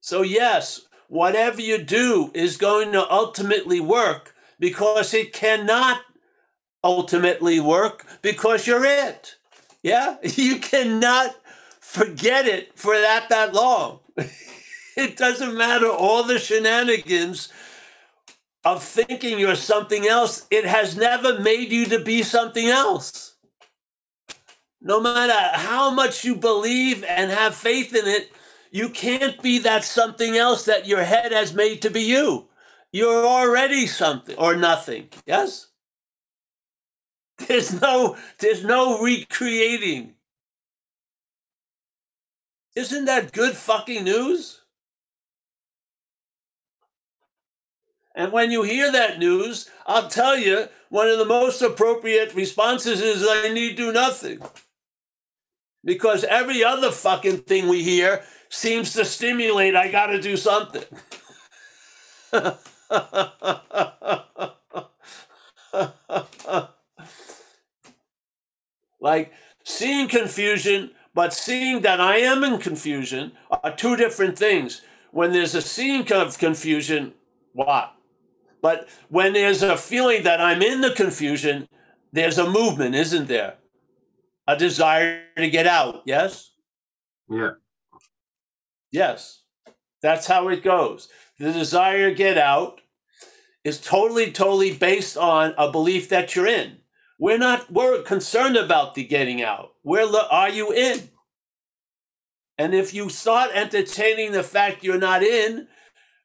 [0.00, 6.00] So yes, whatever you do is going to ultimately work because it cannot
[6.84, 9.34] ultimately work because you're it.
[9.82, 11.34] Yeah, you cannot
[11.80, 13.98] forget it for that that long.
[14.96, 17.52] it doesn't matter all the shenanigans
[18.64, 20.46] of thinking you're something else.
[20.50, 23.36] It has never made you to be something else.
[24.80, 28.32] No matter how much you believe and have faith in it,
[28.70, 32.48] you can't be that something else that your head has made to be you.
[32.92, 35.08] You're already something or nothing.
[35.26, 35.68] Yes?
[37.48, 40.14] There's no there's no recreating.
[42.74, 44.61] Isn't that good fucking news?
[48.14, 53.00] And when you hear that news, I'll tell you, one of the most appropriate responses
[53.00, 54.40] is I need do nothing.
[55.84, 60.84] Because every other fucking thing we hear seems to stimulate I got to do something.
[69.00, 69.32] like
[69.64, 74.82] seeing confusion, but seeing that I am in confusion are two different things.
[75.10, 77.14] When there's a seeing of confusion,
[77.52, 77.94] what?
[78.62, 81.68] But when there's a feeling that I'm in the confusion,
[82.12, 83.56] there's a movement, isn't there?
[84.46, 86.52] A desire to get out, yes?
[87.28, 87.50] Yeah.
[88.92, 89.44] Yes.
[90.00, 91.08] That's how it goes.
[91.38, 92.80] The desire to get out
[93.64, 96.78] is totally, totally based on a belief that you're in.
[97.18, 99.70] We're not, we're concerned about the getting out.
[99.82, 101.10] Where are you in?
[102.58, 105.68] And if you start entertaining the fact you're not in,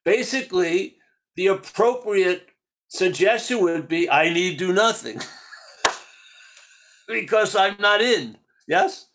[0.04, 0.97] basically
[1.38, 2.48] the appropriate
[2.88, 5.20] suggestion would be I need do nothing
[7.06, 8.36] because I'm not in.
[8.66, 9.06] Yes?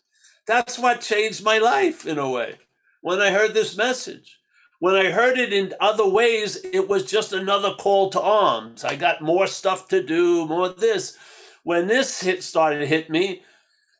[0.46, 2.54] That's what changed my life in a way
[3.02, 4.38] when I heard this message.
[4.78, 8.84] When I heard it in other ways, it was just another call to arms.
[8.84, 11.18] I got more stuff to do, more this.
[11.62, 13.42] When this hit started to hit me,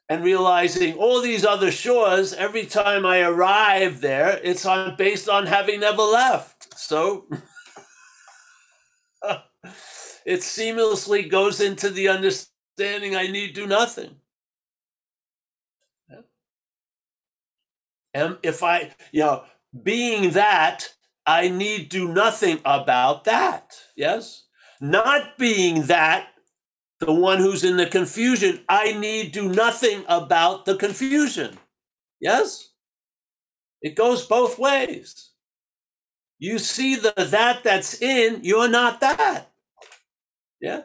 [0.08, 5.46] and realizing all these other shores, every time I arrive there, it's on based on
[5.46, 6.78] having never left.
[6.78, 7.26] So
[10.24, 14.16] it seamlessly goes into the understanding I need do nothing.
[18.14, 19.42] And if I, you know,
[19.82, 20.94] being that,
[21.26, 23.76] I need do nothing about that.
[23.96, 24.44] Yes?
[24.80, 26.28] Not being that,
[27.00, 31.58] the one who's in the confusion, I need do nothing about the confusion.
[32.20, 32.70] Yes?
[33.82, 35.30] It goes both ways.
[36.38, 39.50] You see the that that's in, you're not that.
[40.64, 40.82] Yeah?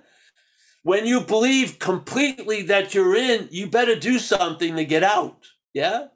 [0.83, 5.45] When you believe completely that you're in, you better do something to get out.
[5.73, 6.07] Yeah?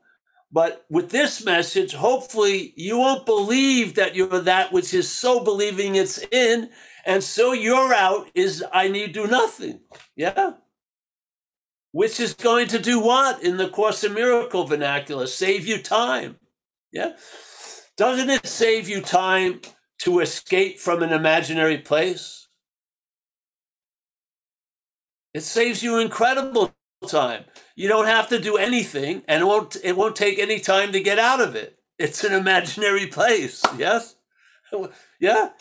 [0.52, 5.96] But with this message, hopefully you won't believe that you're that which is so believing
[5.96, 6.72] it's in,
[7.06, 9.80] and so you're out is I need do nothing.
[10.18, 10.56] Yeah?
[11.94, 15.26] Which is going to do what in the Course in Miracle vernacular?
[15.26, 16.36] Save you time.
[16.92, 17.14] Yeah?
[17.96, 19.62] Doesn't it save you time
[20.00, 22.43] to escape from an imaginary place?
[25.34, 26.74] It saves you incredible
[27.08, 27.46] time.
[27.76, 31.02] You don't have to do anything, and it won't it won't take any time to
[31.02, 31.80] get out of it.
[32.00, 33.64] It's an imaginary place.
[33.78, 34.16] Yes,
[35.20, 35.52] yeah.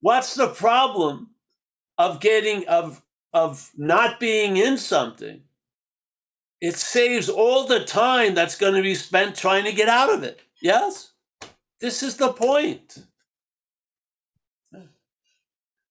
[0.00, 1.30] What's the problem
[1.98, 3.02] of getting of
[3.32, 5.42] of not being in something?
[6.60, 10.24] It saves all the time that's going to be spent trying to get out of
[10.24, 10.40] it.
[10.62, 11.12] Yes,
[11.80, 12.98] this is the point.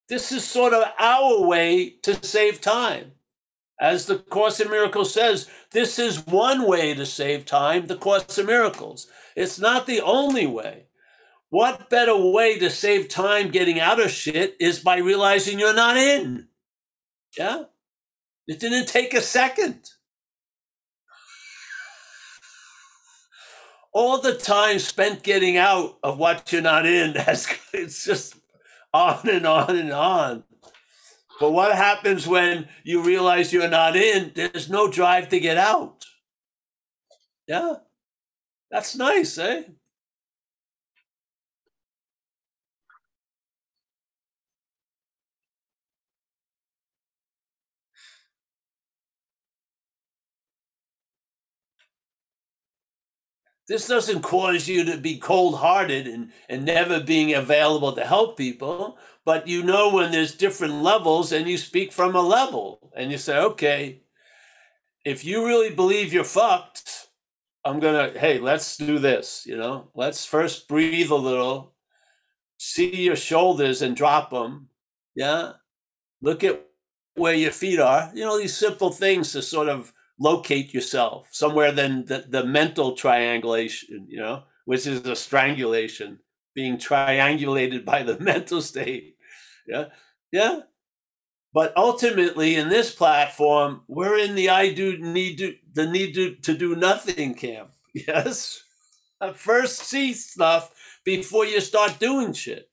[0.08, 3.14] This is sort of our way to save time.
[3.80, 8.38] As the Course in Miracles says, this is one way to save time, the Course
[8.38, 9.08] in Miracles.
[9.36, 10.86] It's not the only way.
[11.50, 15.98] What better way to save time getting out of shit is by realizing you're not
[15.98, 16.48] in?
[17.38, 17.64] Yeah?
[18.48, 19.90] It didn't take a second.
[23.92, 28.36] All the time spent getting out of what you're not in, that's, it's just
[28.96, 30.44] on and on and on.
[31.40, 34.32] But what happens when you realize you're not in?
[34.34, 36.06] There's no drive to get out.
[37.48, 37.76] Yeah.
[38.72, 39.64] That's nice, eh?
[53.68, 58.38] This doesn't cause you to be cold hearted and, and never being available to help
[58.38, 63.12] people, but you know when there's different levels and you speak from a level and
[63.12, 64.02] you say, okay,
[65.04, 67.08] if you really believe you're fucked,
[67.66, 71.74] I'm gonna, hey, let's do this, you know, let's first breathe a little,
[72.58, 74.70] see your shoulders and drop them.
[75.16, 75.54] Yeah.
[76.22, 76.64] Look at
[77.16, 81.72] where your feet are, you know, these simple things to sort of locate yourself somewhere
[81.72, 86.20] than the, the mental triangulation, you know, which is a strangulation,
[86.54, 89.16] being triangulated by the mental state.
[89.68, 89.86] Yeah.
[90.32, 90.62] Yeah.
[91.54, 96.36] But ultimately, in this platform, we're in the I do need to the need to,
[96.36, 97.72] to do nothing camp.
[98.08, 98.62] Yes.
[99.36, 100.74] First see stuff
[101.06, 102.70] before you start doing shit.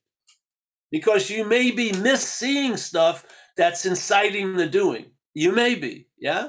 [0.90, 3.24] Because you may be misseeing stuff
[3.57, 5.12] that's inciting the doing.
[5.32, 6.49] You may be, yeah?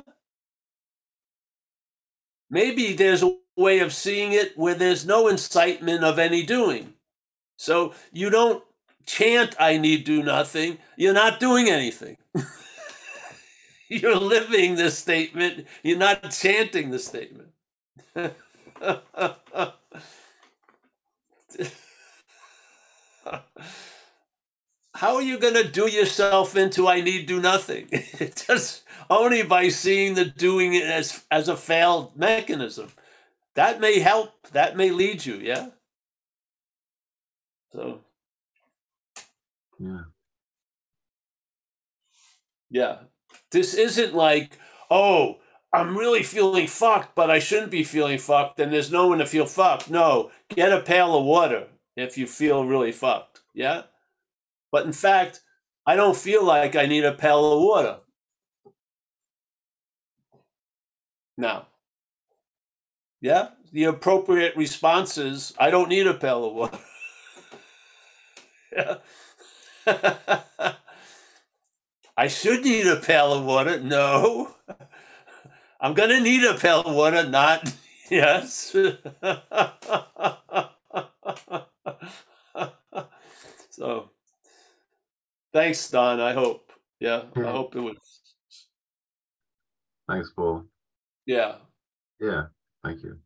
[2.54, 6.94] Maybe there's a way of seeing it where there's no incitement of any doing.
[7.58, 8.64] So you don't
[9.08, 10.78] chant, I need do nothing.
[10.96, 12.18] You're not doing anything.
[13.90, 15.66] You're living this statement.
[15.82, 17.50] You're not chanting the statement.
[25.04, 27.90] How are you going to do yourself into I need do nothing?
[28.48, 32.88] Just only by seeing the doing it as as a failed mechanism.
[33.56, 34.32] That may help.
[34.54, 35.36] That may lead you.
[35.36, 35.72] Yeah.
[37.74, 38.00] So.
[39.78, 40.04] Yeah.
[42.70, 42.98] Yeah.
[43.52, 44.58] This isn't like,
[44.90, 45.40] oh,
[45.74, 49.26] I'm really feeling fucked, but I shouldn't be feeling fucked, and there's no one to
[49.26, 49.90] feel fucked.
[49.90, 53.42] No, get a pail of water if you feel really fucked.
[53.54, 53.82] Yeah.
[54.74, 55.42] But in fact,
[55.86, 57.98] I don't feel like I need a pail of water.
[61.38, 61.68] Now,
[63.22, 66.80] yeah, the appropriate response is I don't need a pail of water.
[68.76, 68.96] yeah.
[72.18, 73.80] I should need a pail of water.
[73.80, 74.56] No.
[75.80, 77.76] I'm going to need a pail of water, not
[78.10, 78.76] yes.
[83.70, 84.10] so
[85.54, 86.20] thanks, Don.
[86.20, 86.72] I hope.
[87.00, 87.98] Yeah, I hope it was.
[90.10, 90.66] Thanks, Paul.
[91.26, 91.56] Yeah.
[92.20, 92.46] Yeah,
[92.84, 93.18] thank you.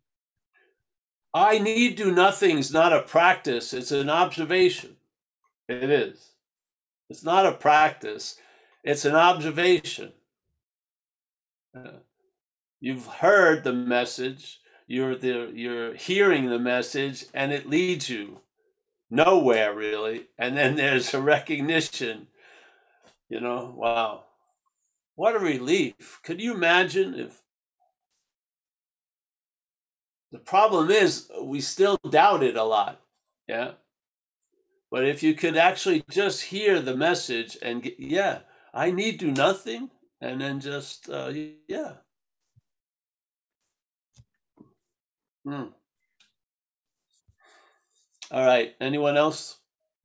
[1.34, 4.96] I need do nothing is not a practice, it's an observation.
[5.70, 6.32] It is.
[7.10, 8.38] It's not a practice,
[8.84, 10.14] it's an observation.
[11.76, 12.00] Uh,
[12.80, 18.42] you've heard the message, you're the you're hearing the message and it leads you
[19.10, 20.28] nowhere really.
[20.38, 22.28] And then there's a recognition,
[23.30, 24.26] you know, wow.
[25.16, 26.20] What a relief.
[26.24, 27.42] Could you imagine if
[30.32, 33.02] the problem is we still doubt it a lot.
[33.48, 33.72] Yeah.
[34.92, 38.40] But if you could actually just hear the message and get, yeah,
[38.74, 39.90] I need do nothing,
[40.22, 41.32] and then just uh,
[41.68, 41.94] yeah.
[45.46, 45.70] Hmm.
[48.30, 48.76] All right.
[48.82, 49.58] Anyone else?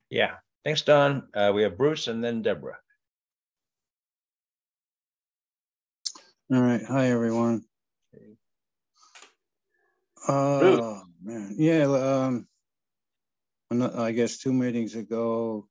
[0.09, 0.37] Yeah.
[0.65, 1.29] Thanks, Don.
[1.35, 2.79] Uh, we have Bruce and then Deborah.
[6.53, 6.83] All right.
[6.85, 7.65] Hi, everyone.
[10.29, 11.57] Oh, man.
[11.59, 11.85] Yeah.
[11.87, 12.47] Um,
[13.97, 15.67] I guess two meetings ago,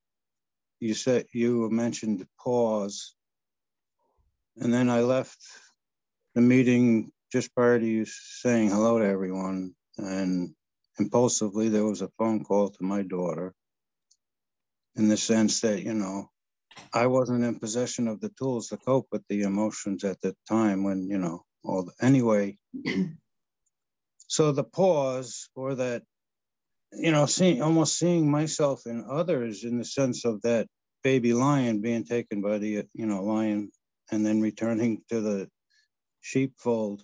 [0.82, 3.16] you said you mentioned pause.
[4.58, 5.40] And then I left
[6.36, 9.74] the meeting just prior to you saying hello to everyone.
[9.98, 10.54] And
[11.00, 13.54] impulsively, there was a phone call to my daughter
[14.96, 16.30] in the sense that, you know,
[16.94, 20.84] I wasn't in possession of the tools to cope with the emotions at the time
[20.84, 22.58] when, you know, all the, anyway.
[24.28, 26.04] so the pause or that
[26.94, 30.68] you know, seeing almost seeing myself in others in the sense of that
[31.04, 33.72] baby lion being taken by the you know lion
[34.12, 35.50] and then returning to the
[36.20, 37.02] sheepfold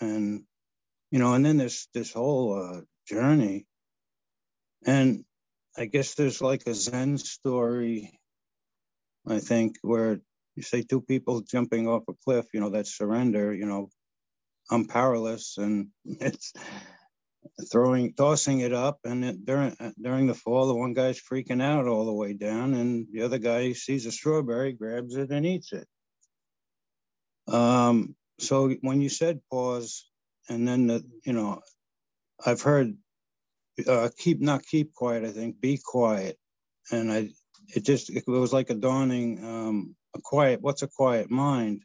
[0.00, 0.42] and
[1.10, 3.66] you know and then this this whole uh, journey
[4.86, 5.24] and
[5.76, 8.18] i guess there's like a zen story
[9.26, 10.20] i think where
[10.56, 13.88] you say two people jumping off a cliff you know that's surrender you know
[14.70, 16.52] i'm powerless and it's
[17.70, 21.86] throwing, tossing it up, and it, during during the fall, the one guy's freaking out
[21.86, 25.72] all the way down, and the other guy sees a strawberry, grabs it, and eats
[25.72, 25.86] it.
[27.52, 30.08] Um, so when you said pause,
[30.48, 31.60] and then the, you know,
[32.44, 32.96] I've heard
[33.86, 35.24] uh, keep not keep quiet.
[35.24, 36.38] I think be quiet,
[36.90, 37.30] and I
[37.74, 40.60] it just it was like a dawning um, a quiet.
[40.62, 41.82] What's a quiet mind?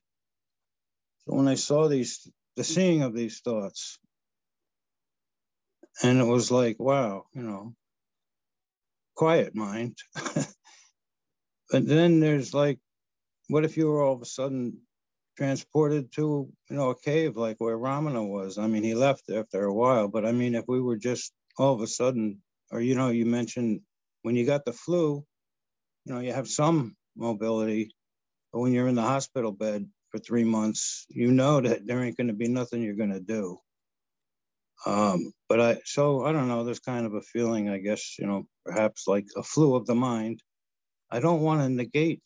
[1.26, 4.00] So when I saw these, the seeing of these thoughts,
[6.04, 7.76] and it was like, wow, you know,
[9.16, 9.98] quiet mind.
[10.16, 12.80] but then there's like,
[13.48, 14.80] what if you were all of a sudden
[15.40, 18.58] transported to, you know, a cave like where Ramana was?
[18.58, 21.74] I mean, he left after a while, but I mean, if we were just all
[21.74, 23.80] of a sudden, or, you know, you mentioned
[24.24, 25.24] when you got the flu,
[26.04, 27.96] you know, you have some mobility,
[28.52, 32.18] but when you're in the hospital bed for three months, you know that there ain't
[32.18, 33.58] going to be nothing you're going to do.
[34.86, 38.28] Um, but I, so I don't know, there's kind of a feeling, I guess, you
[38.28, 40.42] know, perhaps like a flu of the mind.
[41.10, 42.24] I don't want to negate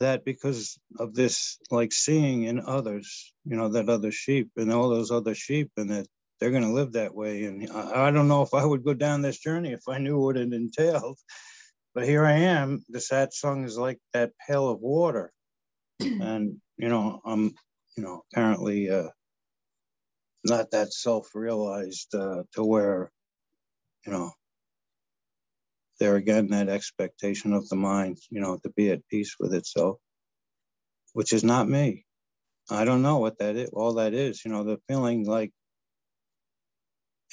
[0.00, 4.88] that because of this, like seeing in others, you know, that other sheep and all
[4.88, 6.06] those other sheep and that
[6.38, 7.44] they're going to live that way.
[7.44, 10.18] And I, I don't know if I would go down this journey if I knew
[10.18, 11.18] what it entailed.
[11.94, 12.84] But here I am.
[12.88, 15.32] The satsang is like that pail of water.
[16.00, 17.52] and, you know, I'm,
[17.96, 19.08] you know, apparently uh,
[20.44, 23.10] not that self-realized uh, to where,
[24.06, 24.32] you know,
[26.00, 29.98] there again, that expectation of the mind, you know, to be at peace with itself,
[31.12, 32.04] which is not me.
[32.70, 35.52] I don't know what that is, all that is, you know, the feeling like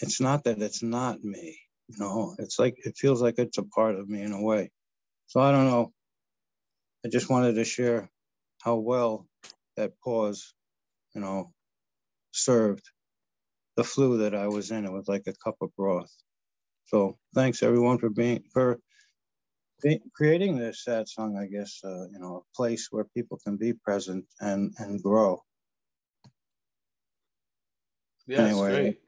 [0.02, 1.58] it's not that it's not me,
[1.88, 4.70] you know, it's like, it feels like it's a part of me in a way.
[5.28, 5.92] So I don't know.
[7.06, 8.10] I just wanted to share
[8.62, 9.28] how well
[9.78, 10.54] that pause,
[11.16, 11.52] you know,
[12.32, 12.84] served
[13.76, 14.86] the flu that I was in.
[14.86, 16.12] It was like a cup of broth.
[16.88, 18.80] So thanks everyone for being, for
[20.16, 21.38] creating this satsang.
[21.38, 25.44] I guess, uh, you know, a place where people can be present and, and grow.
[28.26, 28.82] Yeah, Anyway.
[28.84, 29.00] great.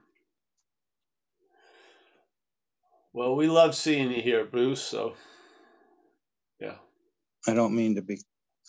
[3.13, 4.81] Well, we love seeing you here, Bruce.
[4.81, 5.13] So,
[6.59, 6.75] yeah.
[7.47, 8.19] I don't mean to be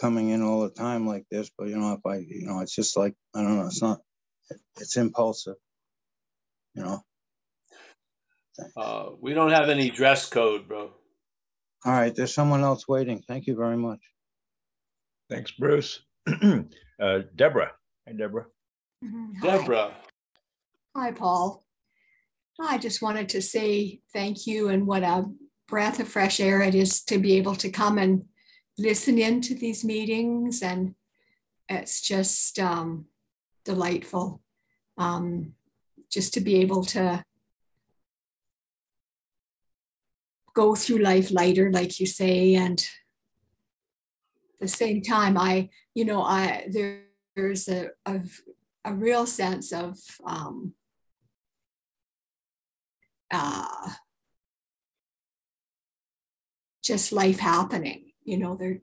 [0.00, 2.74] coming in all the time like this, but you know, if I, you know, it's
[2.74, 3.98] just like, I don't know, it's not,
[4.78, 5.56] it's impulsive,
[6.74, 7.00] you know.
[8.76, 10.92] Uh, we don't have any dress code, bro.
[11.84, 13.22] All right, there's someone else waiting.
[13.26, 14.00] Thank you very much.
[15.30, 16.02] Thanks, Bruce.
[16.42, 17.72] uh, Deborah.
[18.06, 18.46] Hi, Deborah.
[19.04, 19.36] Mhm.
[19.40, 19.56] Hi.
[19.56, 19.94] Deborah.
[20.96, 21.64] Hi, Paul.
[22.60, 25.24] I just wanted to say thank you and what a
[25.66, 28.24] breath of fresh air it is to be able to come and
[28.76, 30.60] listen in to these meetings.
[30.60, 30.94] And
[31.68, 33.06] it's just um,
[33.64, 34.42] delightful
[34.98, 35.54] um,
[36.10, 37.24] just to be able to
[40.54, 42.54] go through life lighter, like you say.
[42.54, 42.80] And
[44.54, 47.02] at the same time, I, you know, I, there,
[47.36, 48.20] there's a, a,
[48.84, 50.74] a real sense of, um,
[53.30, 53.90] uh,
[56.82, 58.12] just life happening.
[58.24, 58.80] You know, there,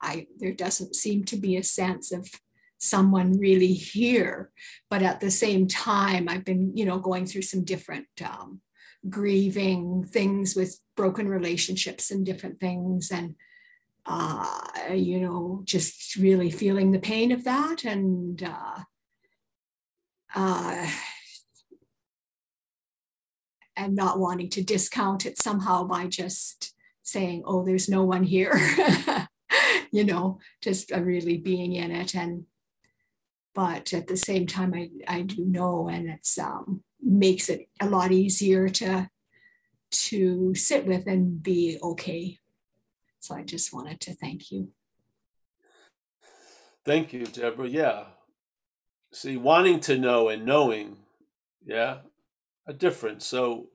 [0.00, 2.28] I there doesn't seem to be a sense of
[2.78, 4.50] someone really here,
[4.88, 8.60] but at the same time, I've been, you know, going through some different um,
[9.08, 13.34] grieving things with broken relationships and different things, and
[14.06, 14.60] uh,
[14.92, 18.42] you know, just really feeling the pain of that and.
[18.42, 18.80] Uh,
[20.34, 20.88] uh,
[23.80, 28.52] and not wanting to discount it somehow by just saying, oh, there's no one here,
[29.90, 32.14] you know, just uh, really being in it.
[32.14, 32.44] And,
[33.54, 37.88] but at the same time, I, I do know, and it's um, makes it a
[37.88, 39.08] lot easier to,
[39.90, 42.38] to sit with and be okay.
[43.20, 44.72] So I just wanted to thank you.
[46.84, 47.68] Thank you, Deborah.
[47.68, 48.04] Yeah.
[49.12, 50.96] See, wanting to know and knowing,
[51.64, 51.98] yeah,
[52.66, 53.26] a difference.
[53.26, 53.68] So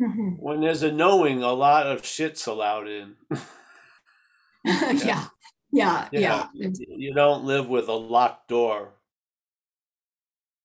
[0.00, 0.38] Mhm.
[0.38, 3.16] when there's a knowing, a lot of shit's allowed in.
[4.64, 5.28] yeah,
[5.72, 6.46] yeah, Yeah, yeah.
[6.52, 8.94] you, you don't live with a locked door.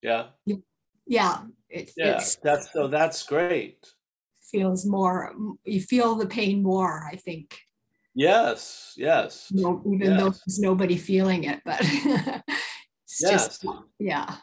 [0.02, 0.28] Yeah,
[1.08, 2.16] Yeah, it, yeah.
[2.16, 2.88] it's That's so.
[2.88, 3.86] That's great.
[4.52, 5.34] feels more
[5.66, 7.60] you feel the pain more i think
[8.20, 13.64] Yes, yes, no, even though there's nobody feeling it but it's just
[14.00, 14.38] yeah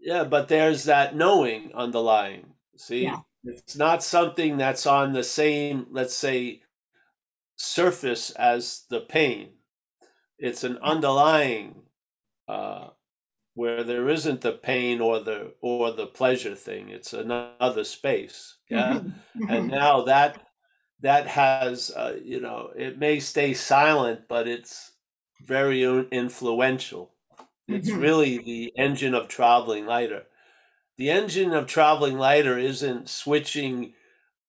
[0.00, 0.24] yeah.
[0.24, 2.54] But there's that knowing underlying.
[2.76, 3.20] See, Yeah.
[3.44, 6.62] it's not something that's on the same, let's say,
[7.56, 9.58] surface as the pain.
[10.38, 11.82] It's an underlying
[12.46, 12.90] uh,
[13.58, 16.88] where there isn't the pain or the or the pleasure thing.
[16.90, 18.58] It's another space.
[18.70, 19.00] Yeah.
[19.00, 19.70] Mhm, and mhm.
[19.70, 20.46] now that
[21.00, 24.92] that has uh, you know it may stay silent but it's
[25.40, 27.14] very influential
[27.68, 27.96] it's Mhm.
[27.96, 30.26] really the engine of traveling lighter
[30.96, 33.94] the engine of traveling lighter isn't switching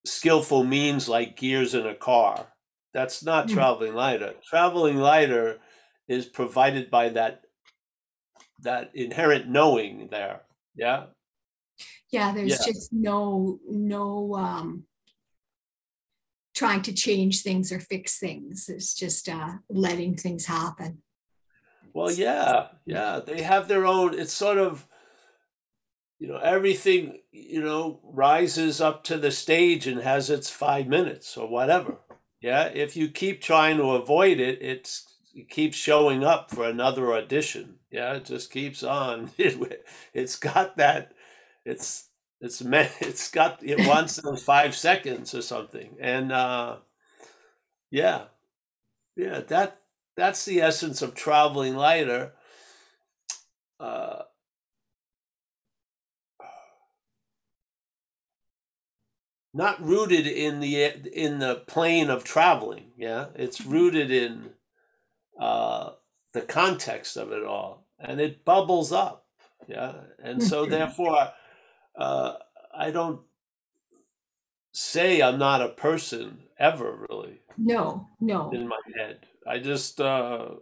[0.06, 2.54] skillful means like gears in a car
[2.94, 3.50] that's not Mm.
[3.50, 5.60] traveling lighter traveling lighter
[6.08, 7.44] is provided by that
[8.62, 10.42] that inherent knowing there
[10.76, 11.08] yeah
[12.12, 12.66] Yeah, there's Yeah.
[12.74, 14.88] just no, no, um,
[16.54, 18.68] trying to change things or fix things.
[18.68, 21.04] It's just, uh, letting things happen.
[21.94, 24.14] Well, yeah, yeah, they have their own.
[24.18, 24.88] It's sort of,
[26.20, 31.38] you know, everything, you know, rises up to the stage and has its five minutes
[31.38, 31.98] or whatever.
[32.42, 37.14] Yeah, if you keep trying to avoid it, it's it keeps showing up for another
[37.14, 37.79] audition.
[37.92, 39.32] Yeah, it just keeps on.
[39.38, 41.14] It, it's got that.
[41.66, 42.10] It's
[42.42, 42.92] it's meant.
[43.02, 46.78] It's got it wants those five seconds or something, and uh,
[47.92, 48.26] yeah,
[49.16, 49.82] yeah, that
[50.18, 52.34] that's the essence of traveling lighter.
[53.80, 54.24] Uh,
[59.54, 62.92] not rooted in the in the plane of traveling.
[62.98, 64.52] Yeah, it's rooted in
[65.40, 65.92] uh,
[66.34, 69.28] the context of it all, and it bubbles up.
[69.68, 70.70] Yeah, and so Mhm.
[70.70, 71.34] therefore,
[71.98, 72.36] uh,
[72.74, 73.26] I don't
[74.74, 78.52] say I'm not a person ever really No, no.
[78.52, 79.28] in my head.
[79.48, 80.56] I just uh,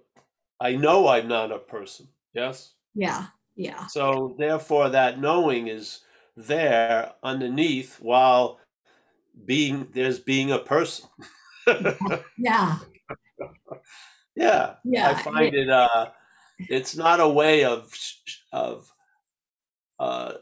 [0.59, 2.09] I know I'm not a person.
[2.33, 2.75] Yes.
[2.93, 3.87] Yeah, yeah.
[3.89, 6.01] So therefore, that knowing is
[6.35, 8.59] there underneath while
[9.45, 11.09] being there's being a person.
[12.37, 12.79] Yeah,
[14.37, 15.69] yeah, I find it.
[15.69, 16.11] Uh,
[16.69, 17.93] it's not a way of
[18.53, 18.91] of
[19.99, 20.33] uh,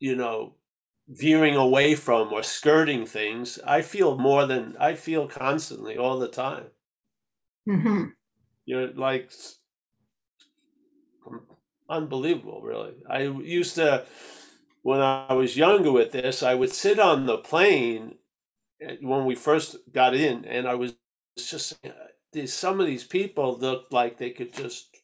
[0.00, 0.56] you know
[1.08, 3.58] veering away from or skirting things.
[3.66, 6.70] I feel more than I feel constantly all the time.
[7.66, 8.16] hmm
[8.66, 9.32] You're like
[11.88, 12.94] unbelievable, really.
[13.08, 14.06] I used to,
[14.82, 18.16] when I was younger with this, I would sit on the plane
[18.86, 20.94] uh, when we first got in, and I was
[21.38, 21.94] just saying,
[22.32, 24.96] these some of these people looked like they could just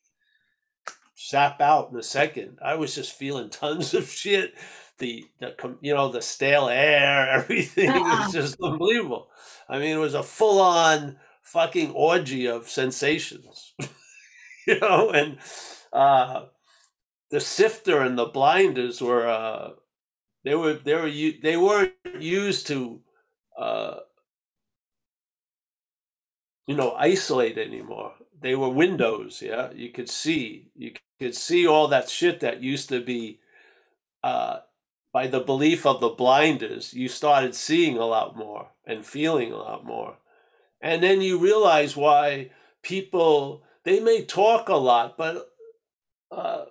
[1.15, 2.59] sap out in a second.
[2.63, 4.55] I was just feeling tons of shit.
[4.99, 8.25] The, the you know the stale air, everything Uh-uh.
[8.25, 9.29] was just unbelievable.
[9.69, 13.75] I mean, it was a full on fucking orgy of sensations,
[14.67, 15.11] you know.
[15.11, 15.39] And
[15.93, 16.47] uh,
[17.31, 19.71] the sifter and the blinders were uh,
[20.45, 21.11] they were they were
[21.43, 23.01] they weren't used to
[23.59, 23.97] uh,
[26.67, 28.15] you know isolate anymore.
[28.41, 29.43] They were windows.
[29.43, 33.41] Yeah, you could see you could see all that shit that used to be.
[34.23, 34.61] Uh,
[35.13, 39.57] by the belief of the blinders, you started seeing a lot more and feeling a
[39.57, 40.17] lot more.
[40.81, 42.51] And then you realize why
[42.83, 45.49] people they may talk a lot, but
[46.33, 46.65] uh,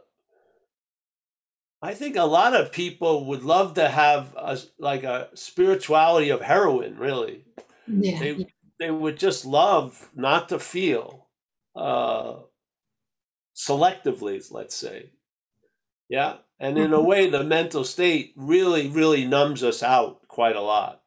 [1.82, 6.42] I think a lot of people would love to have a, like a spirituality of
[6.42, 6.98] heroin.
[6.98, 7.46] Really,
[7.88, 8.46] Yeah, they yeah.
[8.84, 11.30] They would just love not to feel
[11.74, 12.42] uh,
[13.56, 14.46] selectively.
[14.52, 15.12] Let's say,
[16.10, 16.38] yeah.
[16.60, 17.06] And in a Mhm.
[17.06, 21.02] way, the mental state really, really numbs us out quite a lot.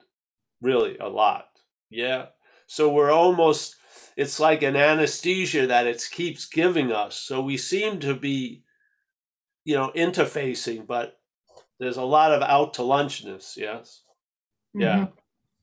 [0.62, 1.48] Really, a lot.
[1.90, 2.28] Yeah.
[2.66, 3.76] So we're almost,
[4.16, 7.16] it's like an anesthesia that it keeps giving us.
[7.16, 8.64] So we seem to be,
[9.64, 11.20] you know, interfacing, but
[11.78, 13.54] there's a lot of out to lunchness.
[13.58, 14.02] Yes.
[14.72, 15.08] Yeah.
[15.08, 15.12] Mhm.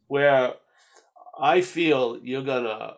[0.08, 0.54] Where
[1.38, 2.96] I feel you're gonna,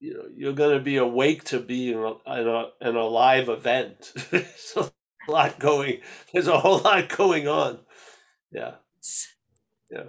[0.00, 4.12] you know, you're gonna be awake to being a, an, a, an alive event.
[4.30, 4.90] There's a
[5.30, 6.00] lot going.
[6.32, 7.80] There's a whole lot going on.
[8.52, 8.74] Yeah.
[9.90, 10.04] Yeah.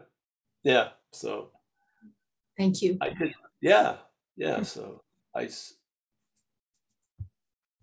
[0.64, 0.90] Yeah.
[1.12, 1.52] So
[2.58, 2.98] Thank you.
[3.02, 3.34] I could.
[3.62, 3.98] Yeah.
[4.38, 4.60] Yeah.
[4.60, 4.66] Mm.
[4.66, 5.02] So
[5.36, 5.50] I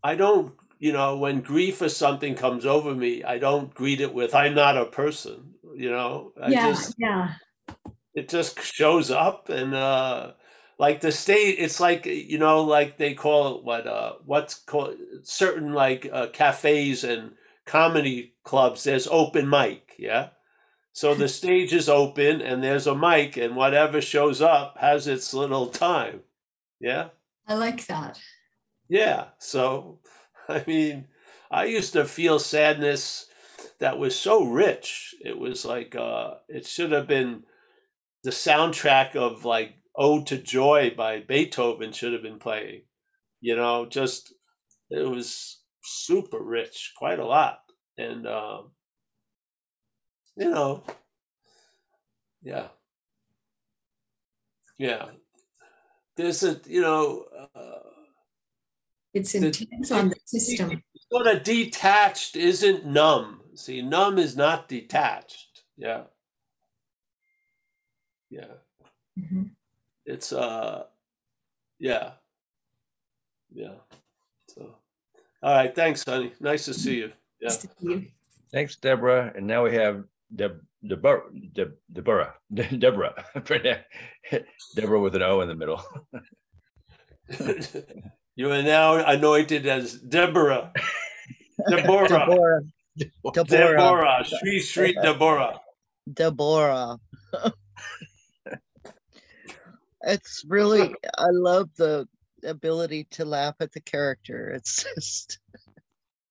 [0.03, 0.55] I don't.
[0.79, 4.55] You know, when grief or something comes over me, I don't greet it with "I'm
[4.55, 7.35] not a person." You know, I Yeah, just yeah.
[8.15, 10.33] It just shows up and uh
[10.79, 14.97] like the state it's like you know like they call it what uh what's called
[15.23, 17.33] certain like uh, cafes and
[17.65, 20.31] comedy clubs there's open mic yeah
[20.93, 25.33] so the stage is open and there's a mic and whatever shows up has its
[25.33, 26.21] little time
[26.81, 27.09] yeah
[27.47, 28.21] I like that.
[28.89, 29.29] yeah.
[29.39, 30.01] So,
[30.49, 31.09] I mean,
[31.51, 33.27] I used to feel sadness
[33.79, 35.15] that was so rich.
[35.25, 37.45] It was like uh it should have been
[38.25, 42.83] the soundtrack of like Ode to Joy by Beethoven should have been playing.
[43.41, 44.35] You know, just
[44.91, 47.61] it was super rich, quite a lot.
[47.99, 48.73] And um
[50.37, 50.83] you know,
[52.43, 52.69] yeah.
[54.79, 55.11] Yeah.
[56.17, 57.81] There's a, you know, uh
[59.15, 60.83] It's the intense on the system.
[61.11, 63.41] sort of detached isn't numb.
[63.55, 65.63] See, numb is not detached.
[65.77, 66.05] Yeah.
[68.33, 68.55] Yeah.
[69.21, 69.51] Mhm.
[70.07, 70.85] It's uh
[71.79, 72.13] yeah.
[73.53, 73.75] Yeah.
[74.49, 74.75] So
[75.43, 76.33] all right, thanks, honey.
[76.41, 77.13] Nice to see you.
[77.41, 77.49] Yeah.
[77.49, 78.07] Nice you.
[78.53, 79.33] Thanks, Deborah.
[79.37, 80.05] And now we have
[80.35, 83.15] Deb, Deborah, Deb, Deborah, Deborah,
[84.77, 85.83] Deborah with an O in the middle.
[88.37, 90.73] you are now anointed as Deborah.
[91.69, 92.09] Deborah.
[92.09, 92.63] Deborah.
[92.97, 93.45] Deborah.
[93.47, 94.25] Deborah.
[94.25, 95.61] Shri Shri Deborah.
[96.13, 96.99] Deborah.
[100.03, 102.07] It's really, I love the
[102.45, 104.51] ability to laugh at the character.
[104.51, 105.39] It's just,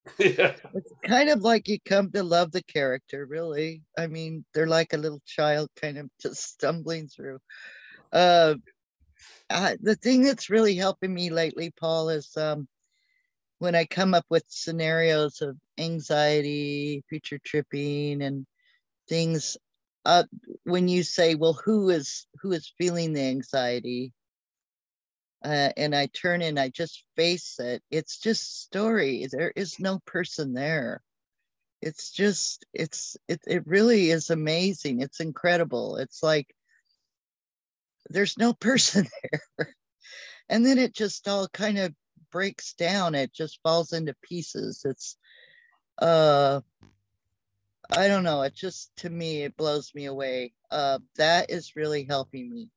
[0.20, 0.56] yeah.
[0.74, 3.84] it's kind of like you come to love the character, really.
[3.98, 7.40] I mean, they're like a little child kind of just stumbling through.
[8.12, 8.56] Uh,
[9.50, 12.68] I, the thing that's really helping me lately, Paul, is um,
[13.60, 18.46] when I come up with scenarios of anxiety, future tripping, and
[19.08, 19.58] things.
[20.06, 20.24] Uh,
[20.64, 24.14] when you say, "Well, who is who is feeling the anxiety?"
[25.44, 27.84] Uh, and I turn and I just face it.
[27.90, 29.28] It's just story.
[29.32, 31.02] There is no person there.
[31.82, 35.02] It's just it's it it really is amazing.
[35.02, 35.98] It's incredible.
[35.98, 36.54] It's like
[38.10, 39.08] there's no person
[39.58, 39.76] there.
[40.50, 41.94] and then it just all kind of
[42.32, 43.16] breaks down.
[43.16, 44.84] It just falls into pieces.
[44.86, 45.18] It's
[45.98, 46.62] uh
[47.94, 48.42] I don't know.
[48.42, 50.54] It just to me it blows me away.
[50.70, 52.70] Uh that is really helping me.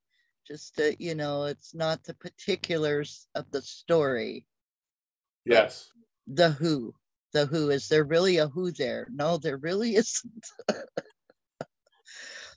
[0.45, 4.45] Just that, you know, it's not the particulars of the story.
[5.45, 5.89] Yes.
[6.27, 6.93] The who.
[7.33, 7.71] The who.
[7.71, 9.07] Is there really a who there?
[9.11, 10.47] No, there really isn't.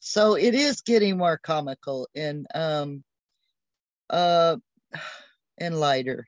[0.01, 3.03] so it is getting more comical and um
[4.11, 4.57] uh
[5.59, 6.27] and lighter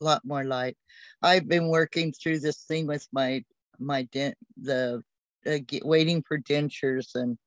[0.00, 0.76] a lot more light
[1.22, 3.42] i've been working through this thing with my
[3.78, 5.02] my dent the
[5.46, 7.38] uh, get, waiting for dentures and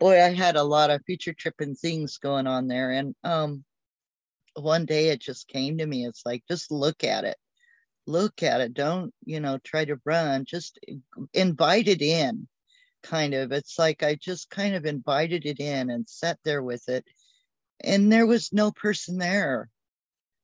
[0.00, 2.90] boy i had a lot of future tripping things going on there.
[2.90, 3.64] And um
[4.54, 6.06] one day it just came to me.
[6.06, 7.36] It's like just look at it.
[8.06, 8.74] Look at it.
[8.74, 10.44] Don't you know try to run.
[10.44, 10.78] Just
[11.32, 12.48] invite it in
[13.02, 13.52] kind of.
[13.52, 17.04] It's like i just kind of invited it in and sat there with it.
[17.82, 19.68] And there was no person there.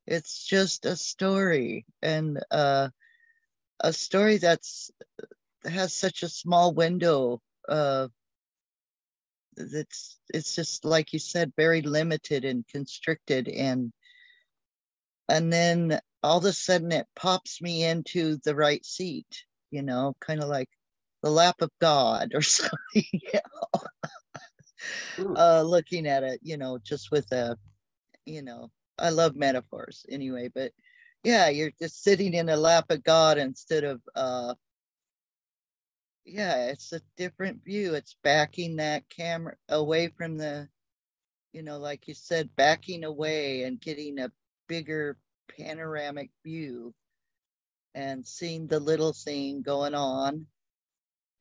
[0.07, 2.89] It's just a story and uh,
[3.79, 4.91] a story that's
[5.65, 8.09] has such a small window uh,
[9.57, 13.93] that's it's just like you said very limited and constricted and
[15.29, 20.15] and then all of a sudden it pops me into the right seat you know
[20.21, 20.69] kind of like
[21.23, 23.41] the lap of god or something you
[25.19, 25.35] know?
[25.37, 27.57] uh looking at it you know just with a
[28.25, 30.73] you know i love metaphors anyway but
[31.23, 34.55] yeah you're just sitting in the lap of god instead of uh
[36.25, 40.69] yeah it's a different view it's backing that camera away from the
[41.53, 44.31] you know like you said backing away and getting a
[44.69, 45.17] bigger
[45.49, 46.95] panoramic view
[47.95, 50.47] and seeing the little thing going on.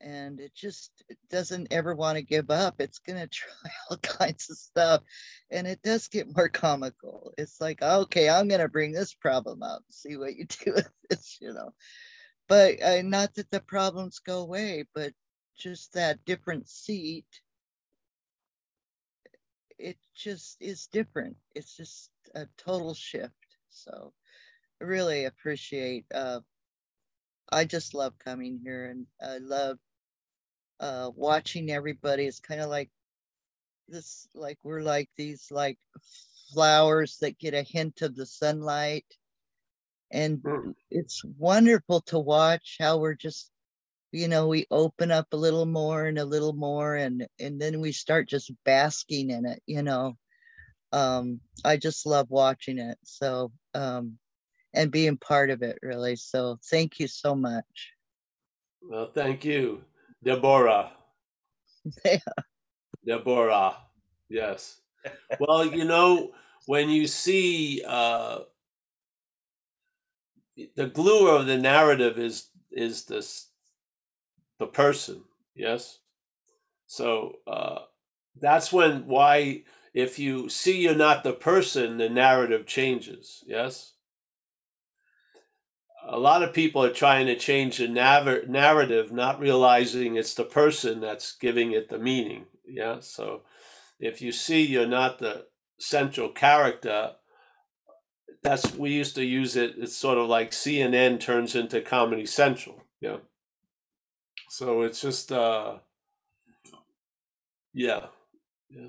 [0.02, 3.98] And it just it doesn't ever want to give up it's going to try all
[3.98, 5.02] kinds of stuff
[5.50, 7.34] and it does get more comical.
[7.36, 10.88] It's like okay i'm going to bring this problem up see what you do with
[11.10, 11.70] this you know
[12.50, 15.14] but uh, not that the problems go away but
[15.58, 17.26] just that different seat.
[19.78, 21.36] It just is different.
[21.54, 23.34] It's just a total shift.
[23.70, 24.12] So
[24.82, 26.40] i really appreciate uh
[27.52, 29.78] i just love coming here and i love
[30.80, 32.26] uh watching everybody.
[32.26, 32.90] It's kind of like
[33.88, 35.78] this like we're like these like
[36.54, 39.06] flowers that get a hint of the sunlight
[40.10, 40.74] and Mm.
[40.90, 43.50] it's wonderful to watch how we're just
[44.12, 47.80] you know we open up a little more and a little more and and then
[47.80, 50.16] we start just basking in it you know
[50.92, 54.18] um i just love watching it so um
[54.74, 57.92] and being part of it really so thank you so much
[58.82, 59.84] Well, thank you,
[60.24, 60.90] Deborah.
[62.04, 62.18] Yeah.
[63.06, 63.76] Deborah.
[64.28, 64.80] Yes.
[65.40, 66.32] Well, you know,
[66.66, 68.40] when you see uh,
[70.76, 73.48] the glue of the narrative is is this
[74.58, 75.22] the person.
[75.54, 75.98] Yes.
[76.86, 77.80] So uh,
[78.40, 83.42] that's when why if you see you're not the person, the narrative changes.
[83.46, 83.94] Yes.
[86.08, 90.44] A lot of people are trying to change the nav- narrative, not realizing it's the
[90.44, 92.46] person that's giving it the meaning.
[92.66, 93.00] Yeah.
[93.00, 93.42] So
[93.98, 95.46] if you see you're not the
[95.78, 97.12] central character,
[98.42, 99.74] that's we used to use it.
[99.78, 102.82] It's sort of like CNN turns into Comedy Central.
[103.00, 103.18] Yeah.
[104.48, 105.78] So it's just uh
[107.72, 108.06] yeah.
[108.70, 108.88] Yeah.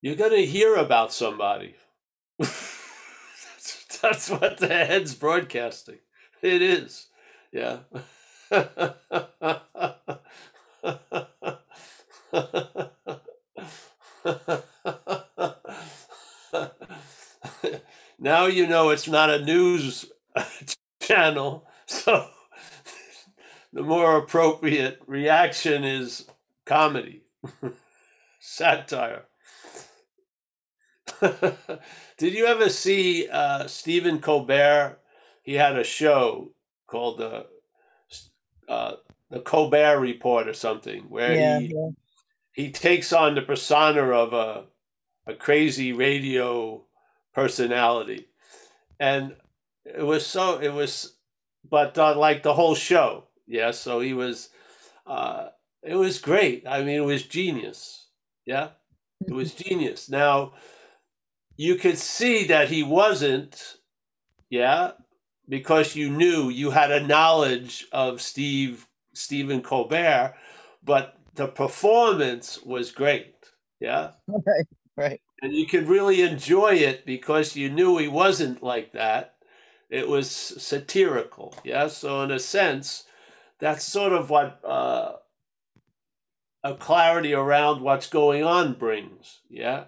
[0.00, 1.76] You're gonna hear about somebody.
[2.38, 5.98] that's, that's what the head's broadcasting.
[6.42, 7.08] It is.
[7.52, 7.78] Yeah.
[18.18, 20.10] now you know it's not a news
[21.02, 22.28] channel, so
[23.72, 26.26] the more appropriate reaction is
[26.66, 27.24] comedy,
[28.40, 29.24] satire.
[32.18, 34.98] Did you ever see uh, Stephen Colbert?
[35.42, 36.52] He had a show
[36.86, 37.46] called the
[38.68, 38.94] uh,
[39.30, 41.90] the Colbert Report or something, where Yeah, he yeah.
[42.52, 44.64] he takes on the persona of a
[45.26, 46.84] a crazy radio
[47.34, 48.26] personality,
[49.00, 49.36] and
[49.84, 51.14] it was so it was,
[51.68, 53.70] but uh, like the whole show, yeah.
[53.72, 54.50] So he was,
[55.06, 55.48] uh,
[55.82, 56.66] it was great.
[56.66, 58.08] I mean, it was genius.
[58.46, 58.70] Yeah,
[59.26, 60.08] it was genius.
[60.10, 60.54] Now
[61.56, 63.76] you could see that he wasn't,
[64.50, 64.92] yeah,
[65.48, 70.34] because you knew you had a knowledge of Steve Stephen Colbert,
[70.82, 73.34] but the performance was great.
[73.80, 74.12] Yeah.
[74.28, 74.66] Right,
[74.96, 75.20] right.
[75.42, 79.34] And you could really enjoy it because you knew he wasn't like that.
[79.90, 81.54] It was satirical.
[81.64, 81.88] Yeah.
[81.88, 83.04] So, in a sense,
[83.60, 85.14] that's sort of what uh,
[86.64, 89.40] a clarity around what's going on brings.
[89.48, 89.84] Yeah.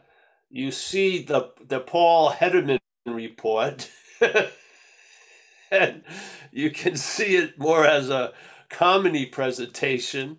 [0.50, 3.90] You see the, the Paul Hedderman report,
[5.70, 6.02] and
[6.52, 8.32] you can see it more as a
[8.68, 10.38] comedy presentation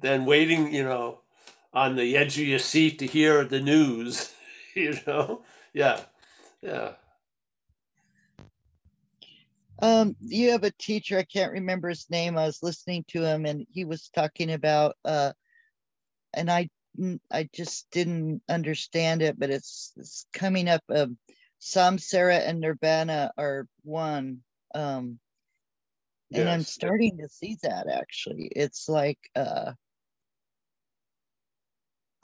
[0.00, 1.20] than waiting, you know,
[1.76, 4.32] on the edge of your seat to hear the news.
[4.74, 5.42] you know,
[5.74, 6.00] yeah,
[6.62, 6.92] yeah.
[9.82, 12.38] Um, you have a teacher, I can't remember his name.
[12.38, 15.32] I was listening to him and he was talking about uh
[16.32, 16.70] and I,
[17.30, 21.10] I just didn't understand it, but it's, it's coming up of
[21.60, 24.38] Samsara and Nirvana are one.
[24.74, 25.18] Um
[26.32, 28.50] and I'm starting to see that actually.
[28.56, 29.72] It's like uh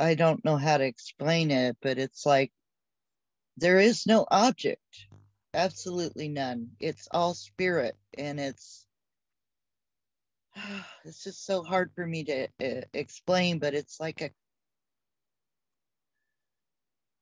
[0.02, 2.52] I don't know how to explain it, but it's like
[3.56, 5.06] there is no object.
[5.54, 6.70] Absolutely none.
[6.80, 8.84] It's all spirit and it's
[11.04, 14.30] it's just so hard for me to uh, explain, but it's like a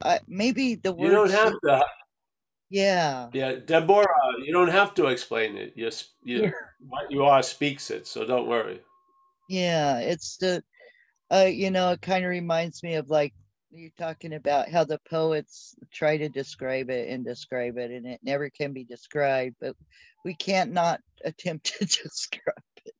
[0.02, 1.84] uh, maybe the You don't have to,
[2.70, 4.06] yeah yeah, Deborah.
[4.42, 5.74] You don't have to explain it.
[5.76, 5.90] You,
[6.24, 6.50] you, Yeah.
[6.88, 8.80] what you are speaks it, so don't worry.
[9.50, 10.62] yeah it's the
[11.32, 13.34] uh you know it kind of reminds me of like
[13.70, 18.20] you talking about how the poets try to describe it and describe it and it
[18.22, 19.76] never can be described but
[20.24, 22.54] we can't not attempt to describe
[22.84, 22.94] it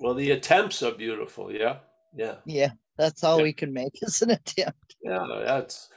[0.00, 1.52] Well, the attempts are beautiful.
[1.52, 1.76] Yeah,
[2.16, 2.36] yeah.
[2.46, 3.44] yeah that's all Yeah.
[3.44, 5.88] we can make is an attempt Yeah, that's.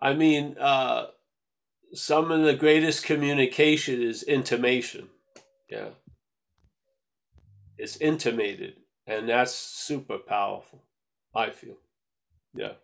[0.00, 1.06] I mean, uh,
[1.92, 5.08] some of the greatest communication is intimation.
[5.70, 5.90] Yeah,
[7.78, 8.74] it's intimated,
[9.06, 10.82] and that's super powerful.
[11.34, 11.76] I feel.
[12.54, 12.74] Yeah.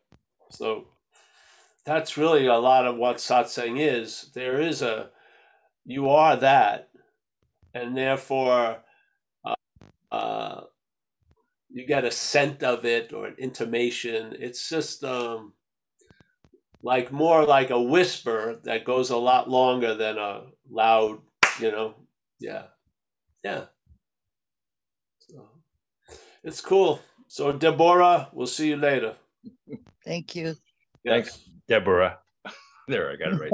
[0.50, 0.88] So
[1.84, 4.30] that's really a lot of what satsang is.
[4.34, 5.10] There is a,
[5.84, 6.90] you are that,
[7.74, 8.82] and therefore,
[9.44, 9.54] uh,
[10.10, 10.60] uh,
[11.70, 14.36] you get a scent of it or an intimation.
[14.38, 15.54] It's just um,
[16.82, 21.20] like more like a whisper that goes a lot longer than a loud,
[21.60, 21.94] you know.
[22.38, 22.64] Yeah,
[23.44, 23.66] yeah.
[26.42, 27.00] So it's cool.
[27.28, 29.14] So Deborah, we'll see you later.
[30.04, 30.54] thank you
[31.06, 31.48] Thanks.
[31.68, 32.18] Deborah.
[32.88, 33.52] There, I got it right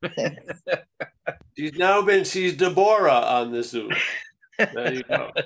[0.00, 1.36] that time.
[1.58, 3.90] She's now been she's Deborah on the Zoom.
[4.56, 5.32] There you go.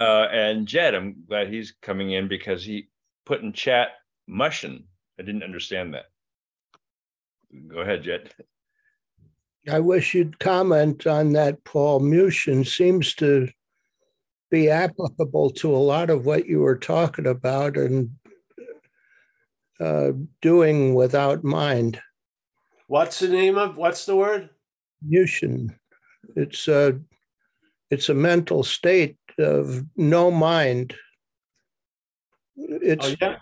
[0.00, 2.88] Uh, and Jed, I'm glad he's coming in because he
[3.26, 3.88] put in chat
[4.26, 4.84] mushin.
[5.20, 6.06] I didn't understand that.
[7.68, 8.32] Go ahead, Jed.
[9.70, 12.00] I wish you'd comment on that, Paul.
[12.00, 13.48] Mushin seems to
[14.50, 18.10] be applicable to a lot of what you were talking about and
[19.80, 22.00] uh, doing without mind.
[22.86, 24.50] What's the name of what's the word?
[25.02, 25.74] Mushin.
[26.36, 26.98] It's a
[27.90, 30.94] it's a mental state of no mind.
[32.56, 33.36] It's Oh yeah.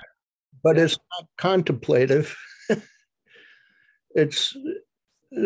[0.63, 2.37] but it's not contemplative.
[4.15, 4.57] it's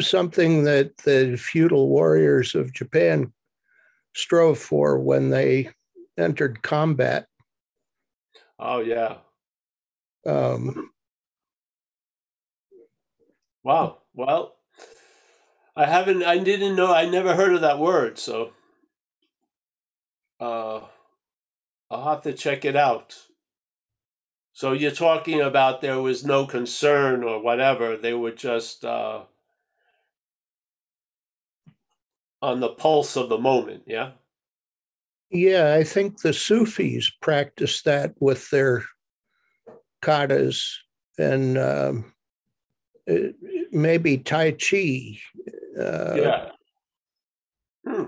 [0.01, 3.33] something that the feudal warriors of Japan
[4.15, 5.71] strove for when they
[6.17, 7.27] entered combat.
[8.59, 9.19] Oh yeah.
[10.27, 10.91] Um,
[13.69, 13.99] Wow.
[14.15, 14.55] Well,
[15.77, 16.23] I haven't.
[16.25, 16.93] I didn't know.
[16.93, 18.19] I never heard of that word.
[18.19, 18.53] So,
[20.41, 20.81] uh,
[21.91, 23.15] I'll have to check it out.
[24.55, 27.97] So you're talking about there was no concern or whatever.
[27.97, 28.87] They were just.
[28.87, 29.25] Uh,
[32.41, 33.83] on the pulse of the moment.
[33.87, 34.13] Yeah.
[35.31, 38.85] Yeah, I think the Sufis practice that with their
[40.03, 40.63] katas
[41.19, 42.13] and um,
[43.71, 45.19] maybe Tai Chi.
[45.79, 46.51] Uh, yeah.
[47.87, 48.05] Hmm.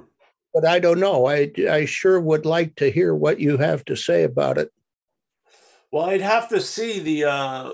[0.54, 1.26] But I don't know.
[1.26, 4.72] I, I sure would like to hear what you have to say about it.
[5.92, 7.24] Well, I'd have to see the.
[7.24, 7.72] Uh,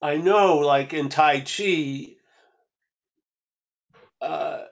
[0.00, 2.16] I know, like in Tai Chi,
[4.20, 4.64] uh,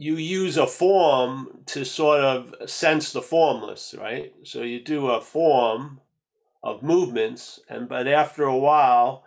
[0.00, 4.32] you use a form to sort of sense the formless, right?
[4.44, 6.00] So you do a form
[6.62, 9.24] of movements, and but after a while,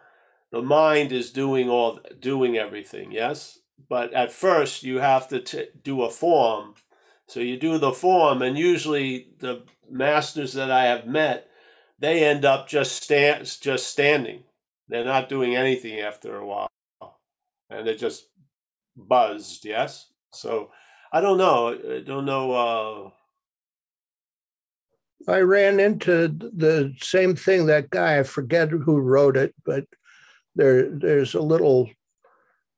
[0.52, 3.12] the mind is doing all doing everything.
[3.12, 6.74] Yes, but at first you have to t- do a form.
[7.28, 11.48] So you do the form, and usually the masters that I have met,
[12.00, 14.44] they end up just stand just standing.
[14.88, 16.72] They're not doing anything after a while,
[17.70, 18.30] and they're just
[18.98, 19.66] buzzed.
[19.66, 20.13] Yes.
[20.34, 20.72] So
[21.12, 21.70] I don't know.
[21.70, 22.52] I don't know.
[22.52, 23.10] Uh,
[25.32, 27.68] I ran into the same thing.
[27.68, 29.86] That guy, I forget who wrote it, but
[30.56, 31.90] there there's a little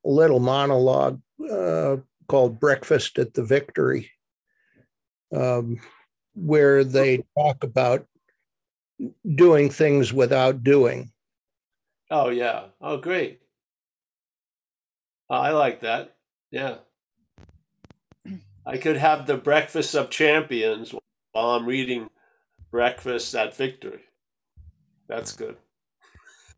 [0.06, 4.12] a little monologue uh, called "Breakfast at the Victory,"
[5.34, 5.80] um,
[6.36, 8.06] where they talk about
[9.36, 11.12] doing things without doing.
[12.12, 12.66] oh yeah.
[12.80, 13.42] Oh great.
[15.30, 16.16] I like that.
[16.52, 16.78] Yeah.
[18.66, 20.94] I could have the breakfast of champions
[21.34, 22.10] while I'm reading
[22.72, 24.02] Breakfast at Victory.
[25.08, 25.58] That's good.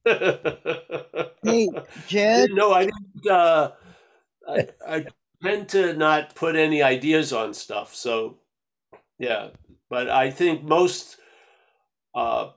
[1.44, 1.70] Hey,
[2.08, 3.28] Jed, no, I didn't.
[3.30, 3.72] Uh,
[4.48, 5.06] I, I
[5.44, 7.96] tend to not put any ideas on stuff.
[7.96, 8.40] So,
[9.20, 9.50] yeah,
[9.90, 11.18] but I think most
[12.16, 12.52] uh,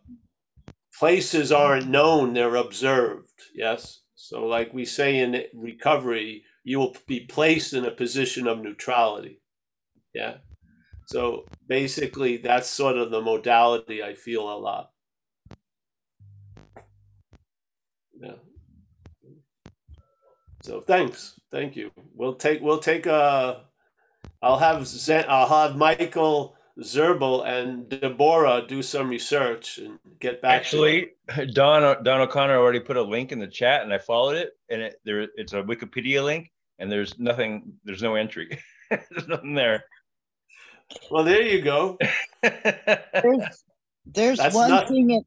[0.99, 3.41] places aren't known; they're observed.
[3.55, 4.01] Yes.
[4.17, 9.40] So, like we say in recovery, you will be placed in a position of neutrality.
[10.15, 10.37] Yeah.
[11.07, 14.91] So basically, that's sort of the modality I feel a lot.
[18.21, 18.35] Yeah.
[20.63, 21.91] So thanks, thank you.
[22.15, 23.63] We'll take we'll take a.
[24.43, 30.63] I'll have Zen, I'll have Michael Zerbel and Deborah do some research and get back.
[30.63, 30.67] to.
[30.67, 31.09] Actually,
[31.53, 34.83] Don Don O'Connor already put a link in the chat, and I followed it, and
[34.83, 38.59] it there it's a Wikipedia link, and there's nothing, there's no entry,
[38.91, 39.85] there's nothing there.
[41.11, 41.99] Well, there you go.
[42.43, 43.65] there's,
[44.07, 45.25] there's one not- thing it,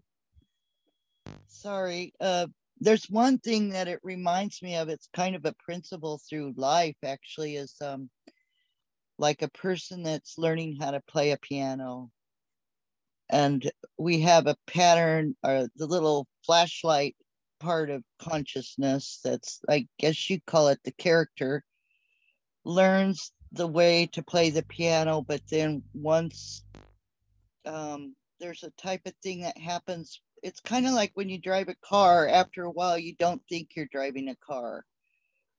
[1.48, 2.48] sorry, uh,
[2.80, 4.90] there's one thing that it reminds me of.
[4.90, 8.10] It's kind of a principle through life, actually, is um,
[9.18, 12.12] like a person that's learning how to play a piano.
[13.30, 17.16] And we have a pattern or the little flashlight
[17.60, 21.64] part of consciousness that's, I guess you call it the character,
[22.66, 26.64] learns the way to play the piano, but then once
[27.66, 30.20] um, there's a type of thing that happens.
[30.42, 33.70] It's kind of like when you drive a car, after a while, you don't think
[33.76, 34.84] you're driving a car.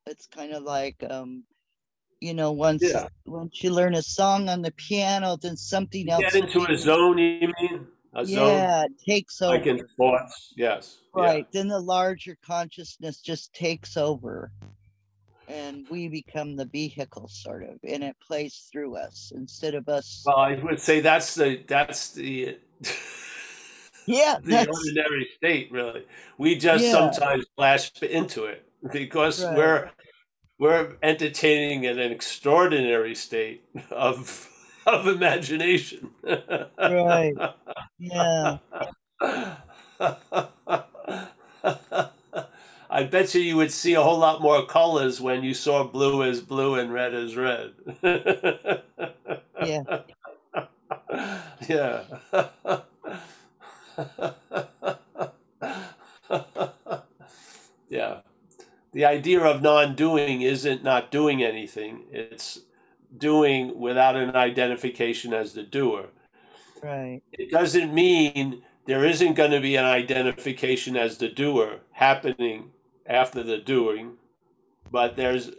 [0.07, 1.45] It's kind of like, um,
[2.21, 3.09] you know, once Yeah.
[3.25, 6.23] once you learn a song on the piano, then something else.
[6.23, 7.17] Get into a zone.
[7.17, 8.49] You mean a zone?
[8.49, 9.57] Yeah, it takes over.
[9.57, 10.53] Like in thoughts.
[10.57, 10.99] Yes.
[11.17, 11.23] yeah.
[11.23, 11.53] right.
[11.53, 14.53] Then the larger consciousness just takes over.
[15.49, 20.23] And we become the vehicle, sort of, and it plays through us instead of us.
[20.27, 22.59] Well, I would say that's the that's the
[24.07, 25.71] yeah, the that's ordinary state.
[25.71, 26.07] Really,
[26.39, 26.93] we just Yeah.
[26.93, 29.57] sometimes flash into it because Right.
[29.57, 29.91] we're
[30.59, 34.49] we're entertaining in an extraordinary state of
[34.87, 36.11] of imagination.
[36.23, 37.35] Right.
[37.99, 38.59] yeah.
[42.95, 46.23] I bet you you would see a whole lot more colors when you saw blue
[46.23, 47.73] as blue and red as red.
[49.65, 49.83] Yeah.
[51.69, 52.03] Yeah.
[57.89, 58.21] yeah.
[58.93, 62.61] The idea of non doing isn't not doing anything, it's
[63.17, 66.09] doing without an identification as the doer.
[66.83, 67.23] Right.
[67.33, 72.71] It doesn't mean there isn't going to be an identification as the doer happening
[73.07, 74.17] after the doing,
[74.91, 75.51] but there's,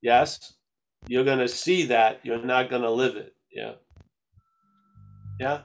[0.00, 0.54] yes,
[1.06, 2.20] you're going to see that.
[2.22, 3.34] You're not going to live it.
[3.52, 3.74] Yeah.
[5.40, 5.62] Yeah.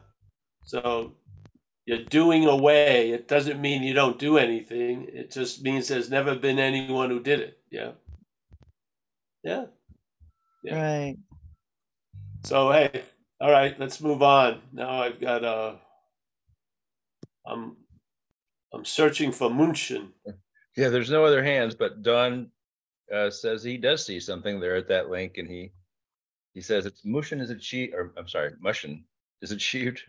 [0.66, 1.14] So
[1.86, 3.12] you're doing away.
[3.12, 5.08] It doesn't mean you don't do anything.
[5.12, 7.60] It just means there's never been anyone who did it.
[7.72, 7.92] Yeah.
[9.44, 9.66] Yeah.
[10.64, 10.76] Yeah.
[10.76, 11.18] Right.
[12.44, 13.04] So hey,
[13.40, 14.62] all right, let's move on.
[14.74, 15.76] Now I've got uh
[17.46, 17.78] I'm
[18.74, 20.14] I'm searching for Mushin.
[20.78, 22.52] Yeah, there's no other hands, but Don
[23.12, 25.72] uh, says he does see something there at that link, and he
[26.54, 29.04] he says it's mushin is achieved, or I'm sorry, mushin
[29.42, 30.04] is achieved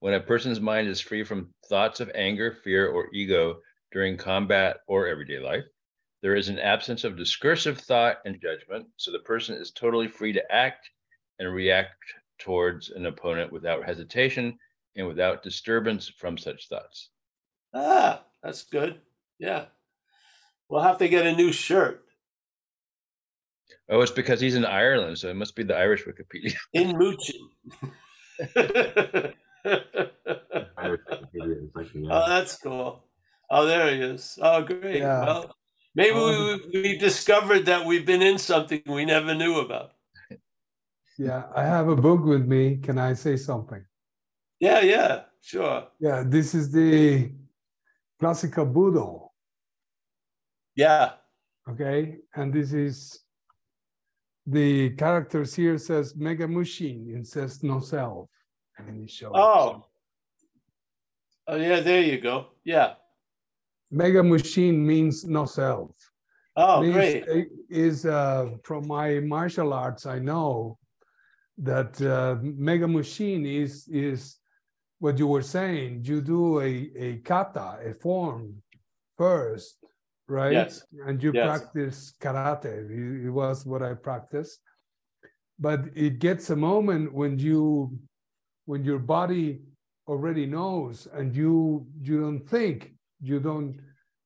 [0.00, 3.60] when a person's mind is free from thoughts of anger, fear, or ego
[3.90, 5.64] during combat or everyday life.
[6.20, 10.32] There is an absence of discursive thought and judgment, so the person is totally free
[10.34, 10.90] to act
[11.38, 11.96] and react
[12.38, 14.58] towards an opponent without hesitation
[14.94, 17.08] and without disturbance from such thoughts.
[17.72, 19.00] Ah, that's good.
[19.38, 19.66] Yeah.
[20.72, 22.02] We'll have to get a new shirt.
[23.90, 26.54] Oh, it's because he's in Ireland, so it must be the Irish Wikipedia.
[26.72, 27.42] In Moochin.
[30.78, 32.08] Irish Wikipedia is like, yeah.
[32.10, 33.04] Oh, that's cool.
[33.50, 34.38] Oh, there he is.
[34.40, 34.96] Oh, great.
[35.02, 35.26] Yeah.
[35.26, 35.54] Well,
[35.94, 36.58] maybe Oh.
[36.72, 39.90] we, we discovered that we've been in something we never knew about.
[41.18, 42.78] Yeah, I have a book with me.
[42.78, 43.84] Can I say something?
[44.58, 45.88] Yeah, yeah, sure.
[46.00, 47.30] Yeah, this is the
[48.18, 49.31] classical Budo,
[50.74, 51.12] Yeah.
[51.68, 52.16] okay?
[52.34, 53.20] And this is
[54.46, 58.28] the characters here says Muga Mushin and says no self.
[58.78, 59.32] And it shows.
[59.34, 59.84] Oh.
[61.46, 62.46] Oh, yeah, there you go.
[62.64, 62.94] Yeah.
[63.92, 65.90] Muga Mushin means no self.
[66.56, 67.24] Oh, Means- great.
[67.28, 70.78] it Is uh, from my martial arts, I know
[71.58, 74.38] that uh, Muga Mushin is is
[74.98, 76.04] what you were saying.
[76.04, 78.62] You do a a kata, a form
[79.16, 79.81] first,
[80.28, 80.52] right?
[80.52, 80.84] Yes.
[81.06, 81.46] And you Yes.
[81.46, 83.24] practice karate.
[83.26, 84.60] It, was what I practiced,
[85.58, 87.98] but it gets a moment when you
[88.66, 89.60] when your body
[90.06, 93.80] already knows and you you don't think you don't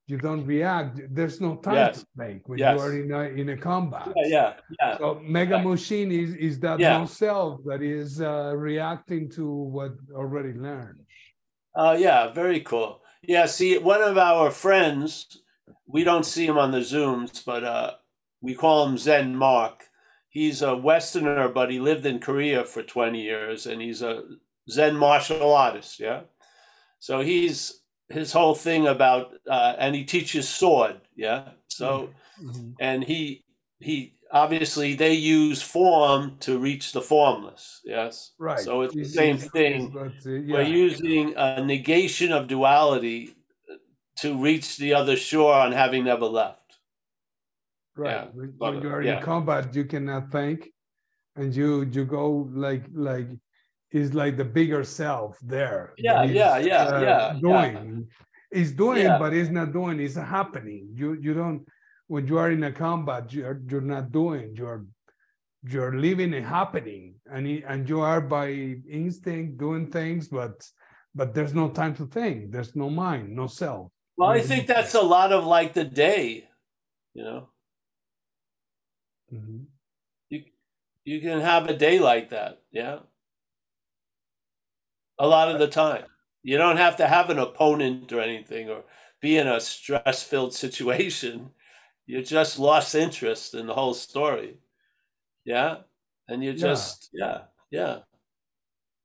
[0.07, 1.99] you don't react there's no time Yes.
[2.01, 2.77] to think when Yes.
[2.77, 4.97] you are in a in a combat Yeah, yeah, yeah.
[4.97, 6.97] so Muga Mushin is is that Yeah.
[6.99, 9.45] no self that is uh, reacting to
[9.75, 10.99] what already learned
[11.79, 13.01] Oh, yeah, very cool.
[13.21, 15.37] Yeah, see, one of our friends,
[15.85, 17.91] we don't see him on the Zooms, but uh,
[18.41, 19.85] we call him Zen Mark.
[20.29, 24.23] He's a Westerner, but he lived in Korea for 20 years and he's a
[24.69, 25.99] Zen martial artist.
[25.99, 26.21] Yeah.
[26.99, 31.01] So he's his whole thing about, uh, and he teaches sword.
[31.15, 31.49] Yeah.
[31.67, 32.09] So,
[32.41, 32.75] Mhm.
[32.79, 33.43] and he,
[33.79, 37.81] he, obviously they use form to reach the formless.
[37.83, 38.33] Yes.
[38.37, 39.89] right So it's the same thing.
[39.89, 43.33] but, uh, We're using a negation of duality
[44.21, 46.77] to reach the other shore on having never left.
[47.95, 48.11] right.
[48.11, 49.17] Yeah, when, when you are yeah.
[49.17, 50.69] in combat you cannot think
[51.35, 53.27] and you you go like like
[53.91, 57.39] is like the bigger self there Yeah, yeah, yeah, uh, yeah, yeah.
[57.47, 58.07] doing.
[58.51, 59.17] Is doing Yeah.
[59.21, 59.99] but it's not doing.
[59.99, 60.83] It's happening.
[60.99, 61.61] You you don't
[62.07, 64.55] when you are in a combat you're you're not doing.
[64.59, 64.85] You're
[65.71, 67.15] you're living a happening.
[67.33, 68.47] And it, and you are by
[69.03, 70.55] instinct doing things but
[71.19, 72.51] but there's no time to think.
[72.53, 76.49] There's no mind no self Well, I think that's a lot of like the day,
[77.13, 77.49] you know.
[79.31, 79.67] Mhm.
[81.05, 82.99] You can have a day like that, yeah.
[85.19, 86.05] A lot of the time.
[86.43, 88.83] You don't have to have an opponent or anything or
[89.19, 91.51] be in a stress-filled situation.
[92.05, 94.59] You just lost interest in the whole story.
[95.45, 95.83] Yeah?
[96.27, 96.67] And you Yeah.
[96.69, 98.03] just yeah, yeah.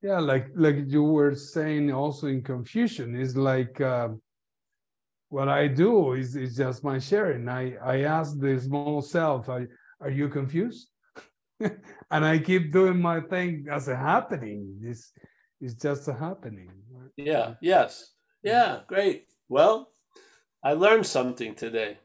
[0.02, 4.08] Yeah, like like you were saying also in Confucian is like uh,
[5.32, 7.48] what I do is is just my sharing.
[7.48, 9.66] I I ask the small self, are,
[9.98, 10.88] are you confused?
[12.10, 14.60] and I keep doing my thing as a happening.
[14.82, 15.10] This
[15.60, 16.70] is just a happening.
[17.16, 18.12] Yeah, yes.
[18.42, 19.24] Yeah, great.
[19.48, 19.88] Well,
[20.62, 21.98] I learned something today.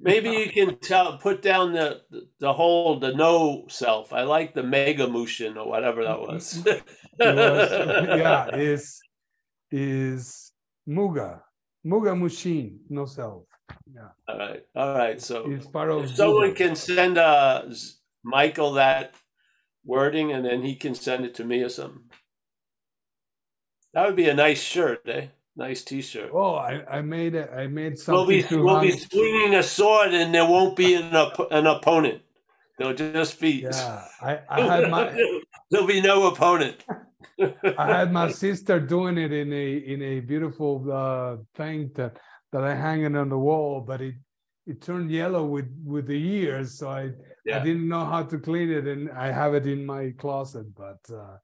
[0.00, 2.00] Maybe you can tell put down the
[2.40, 4.12] the whole the no self.
[4.12, 6.44] I like the mega motion or whatever that was.
[6.66, 9.00] It was- yeah, is
[9.70, 10.50] is
[10.88, 11.42] Muga.
[11.86, 13.44] Muga Mushin, no self.
[13.92, 14.08] Yeah.
[14.28, 14.62] all right.
[14.76, 15.20] All right.
[15.20, 16.54] So It's part of someone Buddha.
[16.54, 17.64] can send uh
[18.24, 19.14] Michael that
[19.84, 22.04] wording and then he can send it to me or something.
[23.94, 25.26] That would be a nice shirt, eh?
[25.54, 26.30] Nice t-shirt.
[26.32, 27.50] Oh, I, I made it.
[27.54, 31.14] I made We'll be something we'll be swinging a sword, and there won't be an
[31.14, 32.22] op- an opponent.
[32.78, 35.12] There'll just be Yeah, I, I had my
[35.70, 36.82] there'll be no opponent.
[37.78, 42.18] I had my sister doing it in a in a beautiful uh, thing that
[42.52, 44.14] that I hang it on the wall, but it
[44.66, 47.10] it turned yellow with with the years, so I
[47.52, 50.66] I didn't know how to clean it, and I have it in my closet.
[50.74, 51.36] But uh,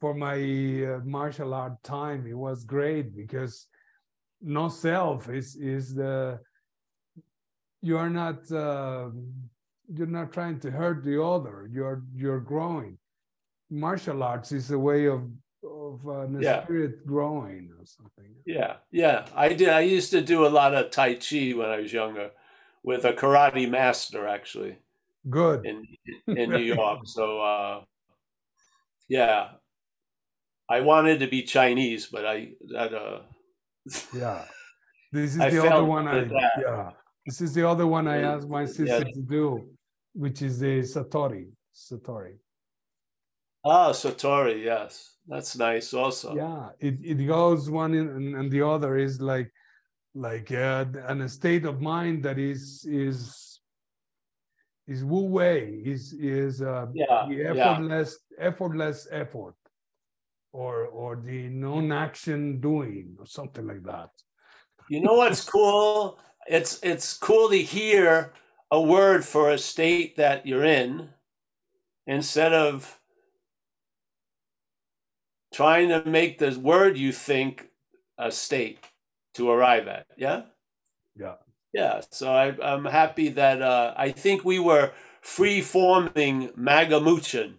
[0.00, 3.66] for my uh, martial art time, it was great because
[4.42, 6.40] no self is is the
[7.82, 9.08] you are not uh,
[9.92, 11.68] you're not trying to hurt the other.
[11.72, 12.98] You're you're growing.
[13.70, 15.22] Martial arts is a way of
[15.62, 16.64] of uh, the Yeah.
[16.64, 18.34] spirit growing or something.
[18.46, 19.26] yeah, yeah.
[19.34, 19.68] I did.
[19.68, 22.30] I used to do a lot of tai chi when I was younger,
[22.82, 24.78] with a karate master actually
[25.28, 25.66] Good.
[25.66, 25.86] in
[26.40, 27.00] in New York.
[27.04, 27.84] So uh,
[29.08, 29.50] yeah,
[30.68, 33.20] I wanted to be Chinese, but I that uh,
[34.14, 34.44] Yeah.
[35.12, 36.52] This is I the other one I that.
[36.60, 36.90] yeah.
[37.26, 38.66] This is the other one I asked my yeah.
[38.66, 39.68] sister to do,
[40.14, 41.46] which is the Satori.
[41.74, 42.36] Satori.
[43.64, 44.64] Ah Satori.
[44.64, 45.92] Yes, that's nice.
[45.94, 49.52] Also, Yeah, it, it goes one in, and, and the other is like
[50.14, 53.60] like uh, an a state of mind that is is
[54.86, 57.50] is wu wei is is uh, yeah, the yeah.
[57.50, 59.54] effortless effortless effort
[60.52, 64.10] or or the non-action doing or something like that.
[64.88, 66.18] You know what's cool?
[66.48, 68.32] It's it's cool to hear
[68.70, 71.10] a word for a state that you're in
[72.06, 72.99] instead of
[75.52, 77.68] trying to make the word you think
[78.18, 78.78] a state
[79.34, 80.06] to arrive at.
[80.16, 80.42] Yeah?
[81.16, 81.34] Yeah.
[81.72, 82.00] Yeah.
[82.10, 87.54] So I, I'm happy that uh, I think we were free forming Magamuchin.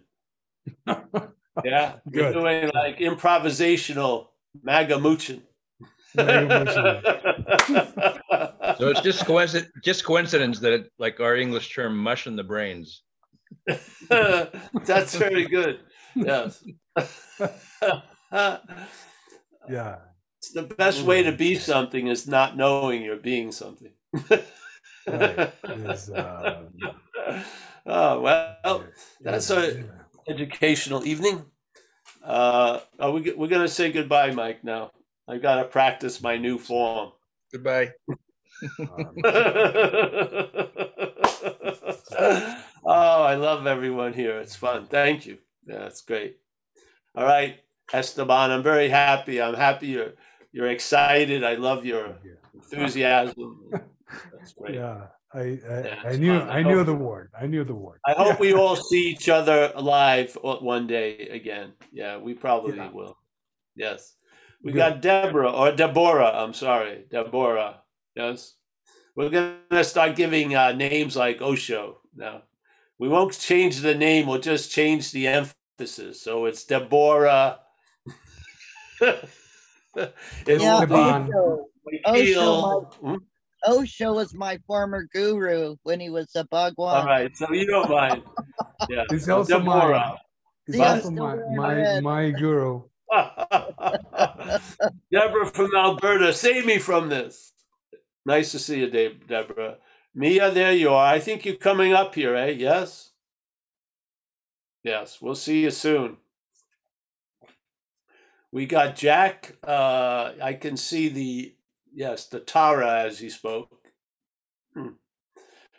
[1.64, 1.96] Yeah.
[2.06, 2.34] We're Good.
[2.34, 4.28] doing like improvisational
[4.66, 5.42] Magamuchin.
[8.78, 12.42] So it's just coincidence, just coincidence that it, like our English term mush in the
[12.42, 13.02] brains.
[14.08, 15.80] That's very good.
[16.14, 16.64] Yes.
[19.68, 19.98] Yeah.
[20.38, 23.92] It's the best way to be something is not knowing you're being something.
[25.06, 25.52] Right.
[25.68, 26.64] Is, uh,
[27.86, 28.82] oh well, yeah,
[29.20, 29.82] that's yeah, a- yeah.
[30.28, 31.44] educational evening.
[32.24, 34.64] Uh, are we we're gonna say goodbye, Mike?
[34.64, 34.92] Now
[35.28, 37.12] I've gotta practice my new form.
[37.52, 37.92] Goodbye.
[38.78, 39.14] Um,
[42.84, 44.38] oh, I love everyone here.
[44.38, 44.86] It's fun.
[44.86, 45.38] Thank you.
[45.66, 46.38] Yeah, it's great.
[47.14, 47.60] All right,
[47.92, 49.40] Esteban, I'm very happy.
[49.40, 50.12] I'm happy you're
[50.52, 51.44] you're excited.
[51.44, 52.16] I love your
[52.54, 53.70] enthusiasm.
[54.32, 54.74] That's great.
[54.74, 55.44] Yeah, I I,
[55.84, 56.50] Yeah, I knew fun.
[56.50, 57.30] I I knew the word.
[57.38, 58.00] I knew the word.
[58.06, 61.72] I hope we all see each other live one day again.
[61.92, 62.90] Yeah, we probably Yeah.
[62.90, 63.16] will.
[63.76, 64.16] Yes.
[64.62, 64.78] We Good.
[64.78, 66.32] got Deborah or Deborah.
[66.34, 67.82] I'm sorry, Deborah.
[68.14, 68.54] Yes.
[69.16, 72.42] We're gonna start giving uh, names like Osho now.
[73.02, 74.28] We won't change the name.
[74.28, 76.20] We'll just change the emphasis.
[76.20, 77.58] So it's Deborah.
[79.00, 79.26] it
[80.46, 81.68] Yeah, will be Osho.
[82.06, 82.94] Michael.
[83.00, 83.16] Hmm?
[83.66, 87.06] Osho was my former guru when he was a All Bhagwan.
[87.06, 87.36] right.
[87.36, 88.22] So you don't mind.
[88.88, 89.02] Yeah.
[89.10, 89.80] It's also mine.
[89.80, 90.18] Deborah.
[90.68, 92.04] It's Yeah, also my my, red.
[92.04, 92.82] my guru.
[95.10, 97.52] Deborah from Alberta, save me from this.
[98.24, 99.78] Nice to see you, Dave, Deborah.
[100.14, 101.06] Mia, there you are.
[101.14, 102.50] I think you're coming up here, eh?
[102.50, 103.12] Yes?
[104.84, 106.18] Yes, we'll see you soon.
[108.50, 109.56] We got Jack.
[109.66, 111.54] Uh, I can see the,
[111.94, 113.70] yes, the Tara as he spoke.
[114.74, 114.88] Hmm.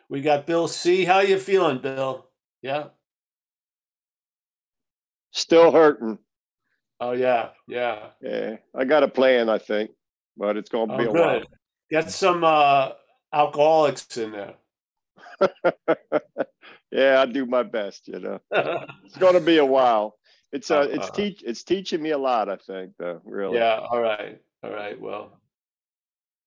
[0.09, 1.05] We got Bill C.
[1.05, 2.25] How you feeling, Bill?
[2.61, 2.85] Yeah?
[5.31, 6.17] Still hurting.
[6.99, 8.07] Oh, yeah, yeah.
[8.21, 9.91] Yeah, I got a plan, I think,
[10.37, 11.39] but it's going to be Oh, a while.
[11.39, 11.47] good.
[11.91, 12.91] Get some uh,
[13.33, 14.53] alcoholics in there.
[16.91, 18.07] yeah, I do my best.
[18.07, 18.39] You know,
[19.05, 20.15] it's going to be a while.
[20.51, 21.15] It's uh, it's Uh-huh.
[21.15, 22.49] teach, it's teaching me a lot.
[22.49, 23.57] I think, though, really.
[23.57, 24.39] Yeah, all right.
[24.63, 24.99] All right.
[24.99, 25.41] Well,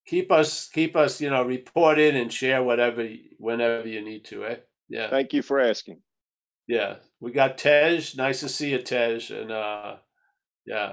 [0.06, 3.08] keep us keep us, you know, report in and share whatever
[3.38, 4.56] whenever you need to, eh?
[4.88, 5.10] Yeah.
[5.10, 6.00] Thank you for asking.
[6.68, 6.96] Yeah.
[7.20, 8.00] We got Tej.
[8.16, 9.20] Nice to see you, Tej.
[9.30, 9.96] And uh
[10.64, 10.92] yeah.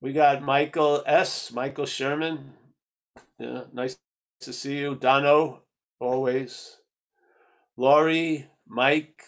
[0.00, 1.52] We got Michael S.
[1.52, 2.52] Michael Sherman.
[3.38, 3.98] Yeah, nice
[4.40, 4.94] to see you.
[4.94, 5.62] Dono,
[6.00, 6.78] always.
[7.76, 9.22] Laurie, Mike.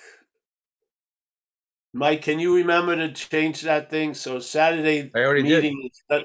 [1.93, 4.15] Mike, can you remember to change that thing?
[4.15, 6.25] So Saturday I already meeting is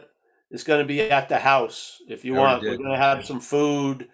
[0.51, 2.63] is going to be at the house if you I want.
[2.63, 4.09] We're going to have some food.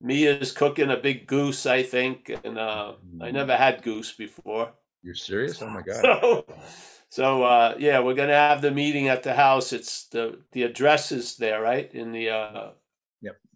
[0.00, 2.94] Mia's cooking a big goose, I think, and uh.
[3.20, 4.72] I never had goose before.
[5.02, 5.60] You're serious?
[5.62, 6.44] Oh my god.
[7.10, 9.72] So, so uh, yeah, we're gonna have the meeting at the house.
[9.72, 11.92] It's the the address is there, right?
[11.92, 12.70] In the uh.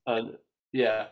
[0.07, 0.39] On-
[0.73, 1.07] yeah,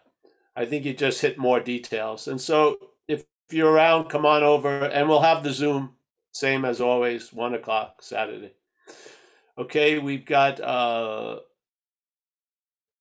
[0.56, 2.28] I think you just hit more details.
[2.28, 5.96] And so if you're around, come on over, and we'll have the Zoom,
[6.32, 8.52] same as always, one o'clock Saturday.
[9.56, 11.40] Okay, we've got uh,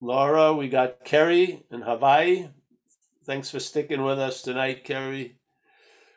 [0.01, 2.49] Laura, we got Kerry in Hawaii.
[3.25, 5.37] Thanks for sticking with us tonight, Kerry.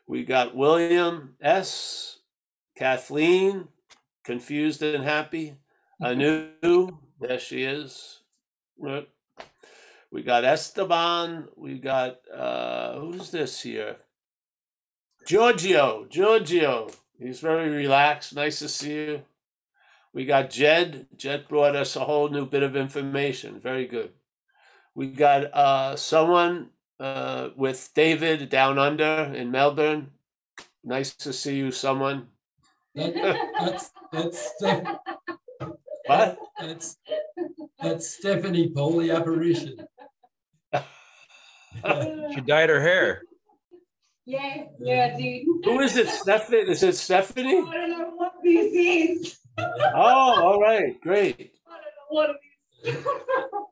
[0.06, 2.18] We got William S.
[2.76, 3.68] Kathleen,
[4.24, 5.56] confused and happy.
[6.02, 8.20] Anu, there she is.
[10.14, 11.48] We got Esteban.
[11.56, 13.96] We got uh who's this here?
[15.26, 16.06] Giorgio.
[16.08, 16.90] Giorgio.
[17.18, 18.32] He's very relaxed.
[18.32, 19.22] Nice to see you.
[20.12, 21.08] We got Jed.
[21.16, 23.58] Jed brought us a whole new bit of information.
[23.58, 24.12] Very good.
[24.94, 26.70] We got uh, someone
[27.00, 30.12] uh, with David down under in Melbourne.
[30.84, 32.28] Nice to see you, someone.
[32.94, 33.14] That,
[33.58, 34.98] that's, that's, Steph-
[36.06, 36.38] What?
[36.60, 36.98] that's,
[37.80, 39.76] that's Stephanie Poley apparition.
[42.34, 43.22] She dyed her hair.
[44.26, 45.44] Yeah, yeah, dude.
[45.66, 46.70] Who is it, Stephanie?
[46.70, 47.58] Is it Stephanie?
[47.58, 49.36] I don't know what this is.
[49.58, 51.52] Oh, all right, great.
[51.66, 53.06] I don't know what it is.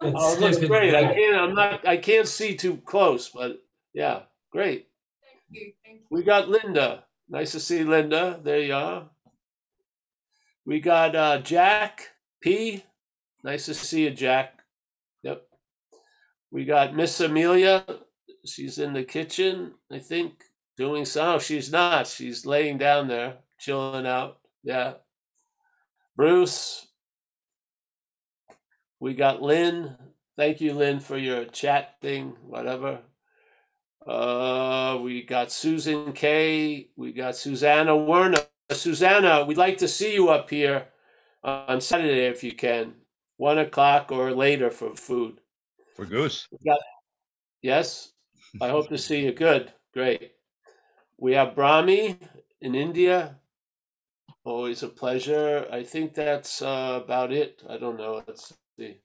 [0.02, 0.94] Oh, it looks great.
[0.94, 1.36] I can't.
[1.36, 1.88] I'm not.
[1.88, 3.62] I can't see too close, but
[3.94, 4.88] yeah, great.
[5.22, 6.06] Thank you, thank you.
[6.10, 7.04] We got Linda.
[7.30, 8.38] Nice to see Linda.
[8.42, 9.08] There you are.
[10.66, 12.10] We got uh, Jack
[12.42, 12.84] P.
[13.42, 14.61] Nice to see you, Jack.
[16.52, 17.82] We got Miss Amelia.
[18.44, 20.34] She's in the kitchen, I think,
[20.76, 21.36] doing some.
[21.36, 22.06] Oh, she's not.
[22.06, 24.38] She's laying down there, chilling out.
[24.62, 24.94] Yeah.
[26.14, 26.86] Bruce.
[29.00, 29.96] We got Lynn.
[30.36, 33.00] Thank you, Lynn, for your chat thing, whatever.
[34.06, 36.90] Uh, we got Susan K.
[36.96, 38.40] We got Susanna Werner.
[38.70, 40.88] Susanna, we'd like to see you up here
[41.42, 42.94] on Saturday if you can,
[43.38, 45.38] one o'clock or later for food.
[46.02, 46.48] For Goose.
[46.50, 46.74] We
[47.62, 48.10] Yes,
[48.60, 49.32] I hope to see you.
[49.32, 50.32] Good, great.
[51.16, 52.18] We have Brahmi
[52.60, 53.38] in India.
[54.42, 55.68] Always a pleasure.
[55.70, 57.62] I think that's uh, about it.
[57.70, 58.20] I don't know.
[58.26, 58.98] Let's see.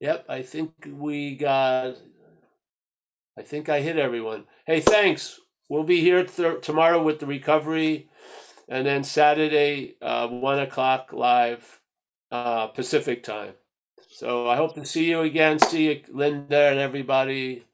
[0.00, 1.94] Yep, I think we got.
[3.38, 4.46] I think I hit everyone.
[4.66, 5.38] Hey, thanks.
[5.68, 8.08] We'll be here th- tomorrow with the recovery,
[8.68, 11.80] and then Saturday, uh, one o'clock live,
[12.32, 13.52] uh, Pacific time.
[14.12, 15.58] So I hope to see you again.
[15.58, 17.64] See you, Linda, and everybody.